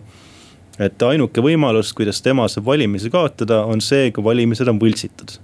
et 0.80 1.04
ainuke 1.04 1.42
võimalus, 1.42 1.94
kuidas 1.94 2.22
tema 2.22 2.48
saab 2.48 2.66
valimisi 2.66 3.10
kaotada, 3.14 3.64
on 3.66 3.82
see, 3.82 4.12
kui 4.12 4.24
valimised 4.24 4.68
on 4.68 4.80
võltsitud. 4.82 5.38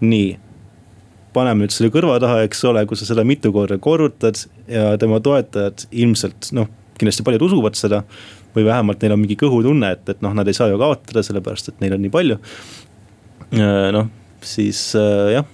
nii, 0.00 0.36
paneme 1.34 1.64
nüüd 1.64 1.74
selle 1.74 1.90
kõrva 1.94 2.18
taha, 2.22 2.42
eks 2.46 2.64
ole, 2.68 2.84
kui 2.86 2.98
sa 2.98 3.06
seda 3.08 3.24
mitu 3.26 3.52
korda 3.52 3.78
korrutad 3.78 4.38
ja 4.70 4.92
tema 4.98 5.20
toetajad 5.20 5.88
ilmselt 5.90 6.52
noh, 6.56 6.68
kindlasti 6.98 7.26
paljud 7.26 7.48
usuvad 7.48 7.78
seda. 7.78 8.02
või 8.56 8.64
vähemalt 8.64 9.02
neil 9.02 9.12
on 9.12 9.20
mingi 9.20 9.36
kõhutunne, 9.38 9.90
et, 9.92 10.08
et 10.08 10.22
noh, 10.24 10.32
nad 10.34 10.48
ei 10.48 10.56
saa 10.56 10.70
ju 10.70 10.78
kaotada, 10.80 11.22
sellepärast 11.22 11.68
et 11.68 11.82
neil 11.84 11.94
on 11.94 12.02
nii 12.02 12.10
palju. 12.10 12.38
noh, 13.94 14.08
siis 14.42 14.80
äh, 14.98 15.34
jah, 15.36 15.46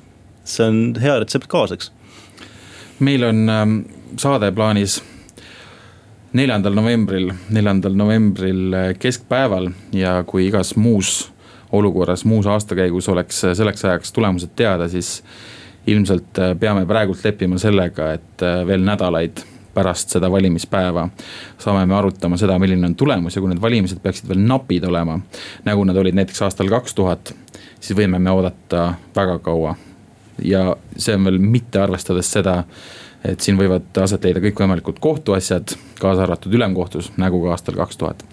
see 0.45 0.66
on 0.66 0.95
hea 1.01 1.18
retsept 1.20 1.49
kaasaks. 1.51 1.92
meil 2.99 3.24
on 3.24 3.49
ähm, 3.49 3.78
saade 4.16 4.53
plaanis 4.53 5.03
neljandal 6.34 6.74
novembril, 6.74 7.30
neljandal 7.55 7.95
novembril 7.97 8.74
äh, 8.74 8.90
keskpäeval 8.99 9.70
ja 9.95 10.18
kui 10.26 10.49
igas 10.49 10.74
muus 10.76 11.30
olukorras, 11.72 12.24
muus 12.24 12.47
aastakäigus 12.47 13.09
oleks 13.09 13.45
äh, 13.45 13.55
selleks 13.55 13.84
ajaks 13.84 14.12
tulemused 14.12 14.55
teada, 14.57 14.88
siis 14.88 15.22
ilmselt 15.86 16.38
äh, 16.38 16.55
peame 16.59 16.86
praegult 16.86 17.24
leppima 17.24 17.59
sellega, 17.59 18.12
et 18.18 18.47
veel 18.66 18.82
nädalaid 18.86 19.45
pärast 19.74 20.14
seda 20.14 20.30
valimispäeva 20.30 21.09
saame 21.59 21.86
me 21.86 21.97
arutama 21.97 22.38
seda, 22.38 22.59
milline 22.62 22.86
on 22.86 22.95
tulemus 22.99 23.36
ja 23.36 23.42
kui 23.42 23.51
need 23.51 23.62
valimised 23.62 24.03
peaksid 24.03 24.28
veel 24.30 24.42
napid 24.47 24.86
olema, 24.86 25.18
nagu 25.66 25.86
nad 25.86 25.99
olid 25.99 26.18
näiteks 26.18 26.42
aastal 26.47 26.70
kaks 26.70 26.95
tuhat, 26.95 27.34
siis 27.80 27.99
võime 27.99 28.18
me 28.18 28.30
oodata 28.30 28.95
väga 29.16 29.38
kaua. 29.42 29.74
Ja 30.43 30.76
see 30.97 31.14
on 31.14 31.24
veel 31.24 31.39
mitte 31.39 31.80
arvestades 31.80 32.30
seda 32.32 32.62
et 33.24 33.41
siin 33.41 33.57
võivad 33.57 33.89
aset 34.03 34.24
leida 34.26 34.43
kõikvõimalikud 34.45 34.99
kohtuasjad, 35.01 35.76
kaasa 36.01 36.26
arvatud 36.26 36.53
ülemkohtus, 36.55 37.11
nagu 37.20 37.41
ka 37.45 37.55
aastal 37.55 37.78
kaks 37.78 37.97
tuhat. 38.01 38.24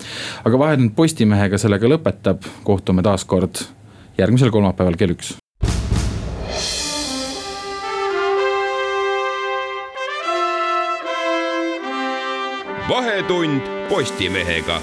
aga 0.43 0.59
Vahetund 0.59 0.95
Postimehega 0.95 1.57
sellega 1.57 1.87
lõpetab, 1.87 2.47
kohtume 2.67 3.03
taas 3.03 3.25
kord 3.25 3.63
järgmisel 4.17 4.51
kolmapäeval 4.51 4.99
kell 4.99 5.15
üks. 5.15 5.37
vahetund 12.91 13.61
Postimehega 13.89 14.81